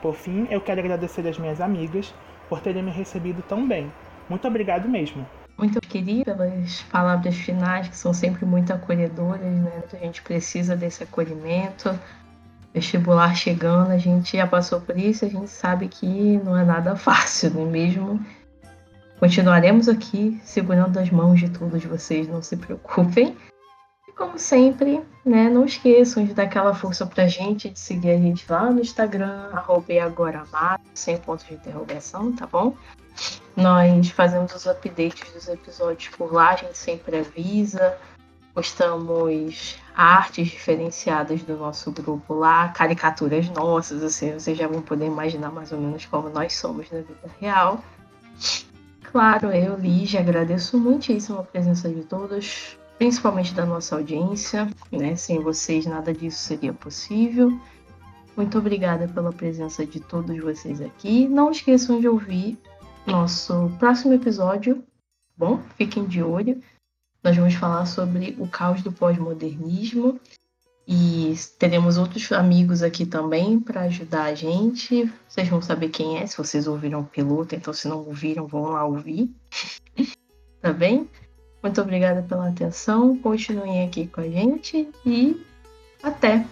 Por 0.00 0.14
fim, 0.14 0.46
eu 0.50 0.60
quero 0.60 0.80
agradecer 0.80 1.26
às 1.28 1.38
minhas 1.38 1.60
amigas 1.60 2.14
por 2.48 2.60
terem 2.60 2.82
me 2.82 2.90
recebido 2.90 3.42
tão 3.42 3.66
bem. 3.66 3.92
Muito 4.28 4.48
obrigado 4.48 4.88
mesmo. 4.88 5.26
Muito 5.62 5.80
querida 5.80 6.34
pelas 6.34 6.82
palavras 6.90 7.36
finais, 7.36 7.86
que 7.86 7.96
são 7.96 8.12
sempre 8.12 8.44
muito 8.44 8.72
acolhedoras, 8.72 9.40
né? 9.40 9.82
A 9.92 9.96
gente 9.96 10.20
precisa 10.20 10.74
desse 10.74 11.04
acolhimento. 11.04 11.96
Vestibular 12.74 13.36
chegando, 13.36 13.92
a 13.92 13.98
gente 13.98 14.36
já 14.36 14.46
passou 14.46 14.80
por 14.80 14.98
isso, 14.98 15.24
a 15.24 15.28
gente 15.28 15.48
sabe 15.48 15.86
que 15.86 16.40
não 16.42 16.58
é 16.58 16.64
nada 16.64 16.96
fácil, 16.96 17.50
não 17.50 17.62
é 17.62 17.66
mesmo? 17.66 18.26
Continuaremos 19.20 19.88
aqui 19.88 20.40
segurando 20.42 20.98
as 20.98 21.10
mãos 21.10 21.38
de 21.38 21.48
todos 21.48 21.84
vocês, 21.84 22.26
não 22.26 22.42
se 22.42 22.56
preocupem. 22.56 23.36
E 24.08 24.12
como 24.12 24.38
sempre, 24.40 25.00
né, 25.24 25.48
não 25.48 25.64
esqueçam 25.64 26.24
de 26.24 26.34
dar 26.34 26.44
aquela 26.44 26.74
força 26.74 27.06
pra 27.06 27.28
gente, 27.28 27.70
de 27.70 27.78
seguir 27.78 28.10
a 28.10 28.18
gente 28.18 28.44
lá 28.50 28.68
no 28.68 28.80
Instagram, 28.80 29.50
arroba 29.52 29.84
sem 30.92 31.18
ponto 31.18 31.44
de 31.44 31.54
interrogação, 31.54 32.32
tá 32.32 32.48
bom? 32.48 32.74
Nós 33.56 34.08
fazemos 34.10 34.54
os 34.54 34.66
updates 34.66 35.30
dos 35.32 35.48
episódios 35.48 36.08
por 36.16 36.32
lá, 36.32 36.50
a 36.50 36.56
gente 36.56 36.78
sempre 36.78 37.18
avisa. 37.18 37.98
Postamos 38.54 39.78
artes 39.94 40.48
diferenciadas 40.48 41.42
do 41.42 41.56
nosso 41.56 41.90
grupo 41.90 42.34
lá, 42.34 42.68
caricaturas 42.68 43.48
nossas, 43.48 44.02
assim, 44.02 44.32
vocês 44.32 44.56
já 44.56 44.66
vão 44.66 44.82
poder 44.82 45.06
imaginar 45.06 45.50
mais 45.50 45.72
ou 45.72 45.80
menos 45.80 46.04
como 46.06 46.28
nós 46.28 46.54
somos 46.54 46.90
na 46.90 46.98
vida 46.98 47.30
real. 47.40 47.82
Claro, 49.04 49.50
eu, 49.52 49.76
Lígia, 49.76 50.20
agradeço 50.20 50.78
muitíssimo 50.78 51.40
a 51.40 51.42
presença 51.42 51.88
de 51.88 52.02
todos, 52.02 52.78
principalmente 52.98 53.54
da 53.54 53.66
nossa 53.66 53.96
audiência, 53.96 54.68
né? 54.90 55.16
Sem 55.16 55.40
vocês 55.40 55.84
nada 55.86 56.12
disso 56.12 56.38
seria 56.38 56.72
possível. 56.72 57.58
Muito 58.36 58.56
obrigada 58.58 59.06
pela 59.08 59.32
presença 59.32 59.84
de 59.84 60.00
todos 60.00 60.38
vocês 60.38 60.80
aqui. 60.80 61.28
Não 61.28 61.50
esqueçam 61.50 62.00
de 62.00 62.08
ouvir 62.08 62.58
nosso 63.06 63.70
próximo 63.78 64.14
episódio. 64.14 64.82
Bom, 65.36 65.60
fiquem 65.76 66.06
de 66.06 66.22
olho. 66.22 66.62
Nós 67.22 67.36
vamos 67.36 67.54
falar 67.54 67.86
sobre 67.86 68.36
o 68.38 68.48
caos 68.48 68.82
do 68.82 68.92
pós-modernismo 68.92 70.20
e 70.86 71.34
teremos 71.58 71.96
outros 71.96 72.30
amigos 72.32 72.82
aqui 72.82 73.06
também 73.06 73.60
para 73.60 73.82
ajudar 73.82 74.24
a 74.24 74.34
gente. 74.34 75.10
Vocês 75.28 75.48
vão 75.48 75.62
saber 75.62 75.88
quem 75.90 76.18
é, 76.18 76.26
se 76.26 76.36
vocês 76.36 76.66
ouviram 76.66 77.00
o 77.00 77.06
piloto, 77.06 77.54
então 77.54 77.72
se 77.72 77.86
não 77.86 77.98
ouviram, 77.98 78.46
vão 78.46 78.70
lá 78.70 78.84
ouvir. 78.84 79.30
tá 80.60 80.72
bem? 80.72 81.08
Muito 81.62 81.80
obrigada 81.80 82.22
pela 82.22 82.48
atenção. 82.48 83.16
Continuem 83.18 83.86
aqui 83.86 84.08
com 84.08 84.20
a 84.20 84.28
gente 84.28 84.88
e 85.06 85.40
até! 86.02 86.44